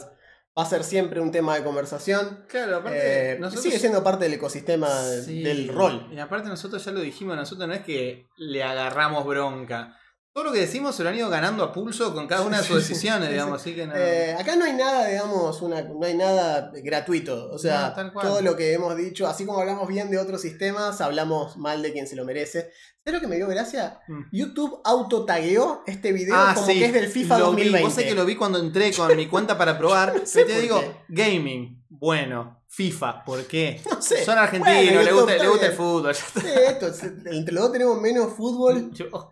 [0.57, 2.45] va a ser siempre un tema de conversación.
[2.47, 3.33] Claro, aparte.
[3.33, 4.89] Eh, nosotros Sigue siendo parte del ecosistema
[5.25, 5.41] Sí.
[5.43, 6.07] del rol.
[6.11, 9.97] Y aparte nosotros ya lo dijimos, nosotros no es que le agarramos bronca.
[10.33, 12.63] Todo lo que decimos se lo han ido ganando a pulso con cada una de
[12.63, 13.71] sus decisiones, digamos, sí.
[13.71, 13.93] así que no.
[13.95, 17.49] Eh, acá no hay nada, digamos, una, no hay nada gratuito.
[17.51, 21.01] O sea, No, todo lo que hemos dicho, así como hablamos bien de otros sistemas,
[21.01, 22.71] hablamos mal de quien se lo merece.
[23.03, 23.99] ¿Sabes lo que me dio gracia?
[24.07, 24.21] Mm.
[24.31, 27.63] YouTube autotagueó este video Ah, como sí, que es del FIFA lo vi.
[27.69, 27.83] 2020.
[27.83, 30.13] Vos sé que lo vi cuando entré con mi cuenta para probar.
[30.19, 30.95] No sé te digo, qué.
[31.09, 33.81] gaming, bueno, FIFA, ¿por qué?
[33.91, 34.23] No sé.
[34.23, 36.15] Son argentinos, Bueno, le gusta, le gusta el fútbol.
[36.15, 36.87] Sí, esto,
[37.25, 39.30] entre los dos tenemos menos fútbol Yo-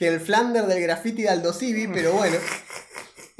[0.00, 2.36] que el Flander del graffiti de Aldo Civi, pero bueno.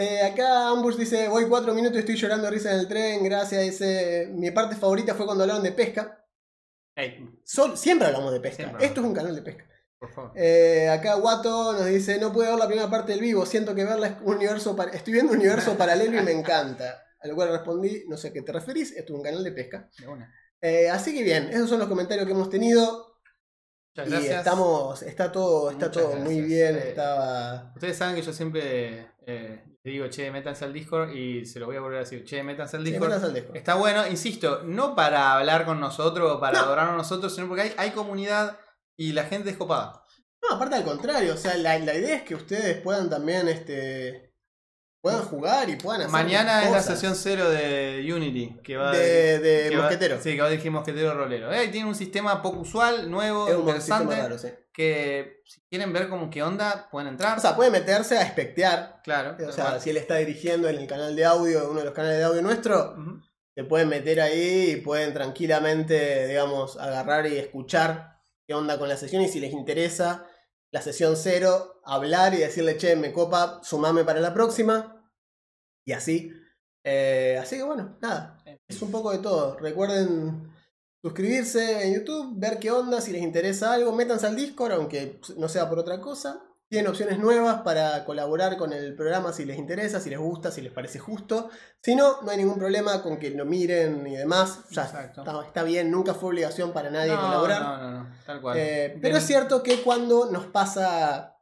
[0.02, 3.62] Eh, acá Ambush dice, voy cuatro minutos y estoy llorando risa en el tren, gracias.
[3.62, 6.26] Dice, mi parte favorita fue cuando hablaron de pesca.
[7.44, 8.64] Sol- siempre hablamos de pesca.
[8.64, 9.66] Siempre Esto es un canal de pesca.
[9.98, 10.32] por favor.
[10.36, 13.84] Eh, acá Wato nos dice, no pude ver la primera parte del vivo, siento que
[13.84, 17.02] verla es un universo pa- estoy viendo un universo paralelo y me encanta.
[17.22, 19.52] A lo cual respondí, no sé a qué te referís, esto es un canal de
[19.52, 19.90] pesca.
[19.98, 20.32] De una.
[20.62, 23.09] Eh, así que bien, esos son los comentarios que hemos tenido.
[23.96, 24.38] Muchas Y gracias.
[24.38, 26.76] estamos, está todo, está Muchas todo muy bien.
[26.76, 27.72] Eh, Estaba.
[27.74, 31.76] Ustedes saben que yo siempre eh, digo, che, métanse al Discord y se lo voy
[31.76, 33.08] a volver a decir, che, métanse al Sí, Discord.
[33.10, 33.56] metas al Discord.
[33.56, 36.66] Está bueno, insisto, no para hablar con nosotros o para No.
[36.66, 38.58] adorarnos a nosotros, sino porque hay, hay comunidad
[38.96, 40.04] y la gente es copada.
[40.42, 44.29] No, aparte al contrario, o sea, la, la idea es que ustedes puedan también, este,
[45.00, 49.38] puedan jugar y puedan hacer Mañana es la sesión cero de Unity, que va de,
[49.38, 50.18] de que va- mosquetero.
[50.22, 51.52] sí, que va a dirigir Mosquetero Rolero.
[51.52, 54.48] Eh, tiene un sistema poco usual, nuevo, es interesante, sistema raro, sí.
[54.72, 57.38] que si quieren ver como qué onda, pueden entrar.
[57.38, 59.00] O sea, puede meterse a espectear.
[59.02, 59.36] claro.
[59.48, 62.18] O sea, si él está dirigiendo en el canal de audio, uno de los canales
[62.18, 62.94] de audio nuestro,
[63.54, 68.96] se pueden meter ahí y pueden tranquilamente, digamos, agarrar y escuchar qué onda con la
[68.96, 70.26] sesión y si les interesa
[70.70, 75.10] la sesión cero, hablar y decirle, che, me copa, sumame para la próxima.
[75.84, 76.32] Y así.
[76.84, 79.58] Eh, así que bueno, nada, es un poco de todo.
[79.58, 80.50] Recuerden
[81.02, 85.48] suscribirse en YouTube, ver qué onda, si les interesa algo, métanse al Discord, aunque no
[85.48, 86.42] sea por otra cosa.
[86.70, 90.60] Tienen opciones nuevas para colaborar con el programa si les interesa, si les gusta, si
[90.60, 91.50] les parece justo.
[91.82, 94.60] Si no, no hay ningún problema con que lo miren y demás.
[94.70, 95.12] Ya está,
[95.44, 97.62] está bien, nunca fue obligación para nadie no, colaborar.
[97.62, 98.56] No, no, no, tal cual.
[98.56, 101.40] Eh, pero es cierto que cuando nos pasa,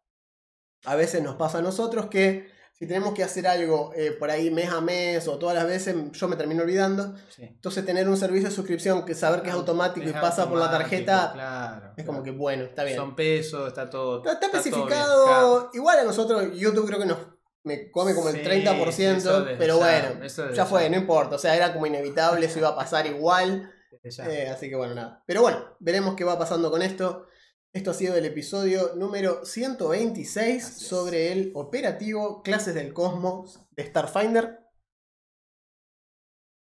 [0.87, 4.53] a veces nos pasa a nosotros que si tenemos que hacer algo eh, por ahí
[4.53, 7.13] mes a mes o todas las veces, yo me termino olvidando.
[7.29, 7.43] Sí.
[7.43, 10.71] Entonces tener un servicio de suscripción que saber que es automático y pasa por la
[10.71, 12.97] tarjeta claro, es como que bueno, está bien.
[12.97, 14.19] Son pesos, está todo.
[14.25, 15.71] Está, especificado, bien, claro.
[15.75, 17.19] igual a nosotros YouTube creo que nos
[17.65, 20.91] me come como el Sí, 30%, eso desde pero ya, bueno, ya fue, ya.
[20.91, 23.73] no importa, o sea, era como inevitable, eso iba a pasar igual.
[24.27, 25.23] Eh, así que bueno, nada.
[25.27, 27.27] Pero bueno, veremos qué va pasando con esto.
[27.75, 30.89] Esto ha sido el episodio número 126 Así es.
[30.89, 34.61] sobre el operativo Clases del Cosmos de Starfinder.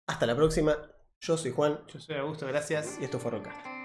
[0.07, 0.75] Hasta la próxima.
[1.21, 2.97] Yo soy Juan Yo soy Augusto, gracias.
[2.99, 3.78] y esto fue Rollcast.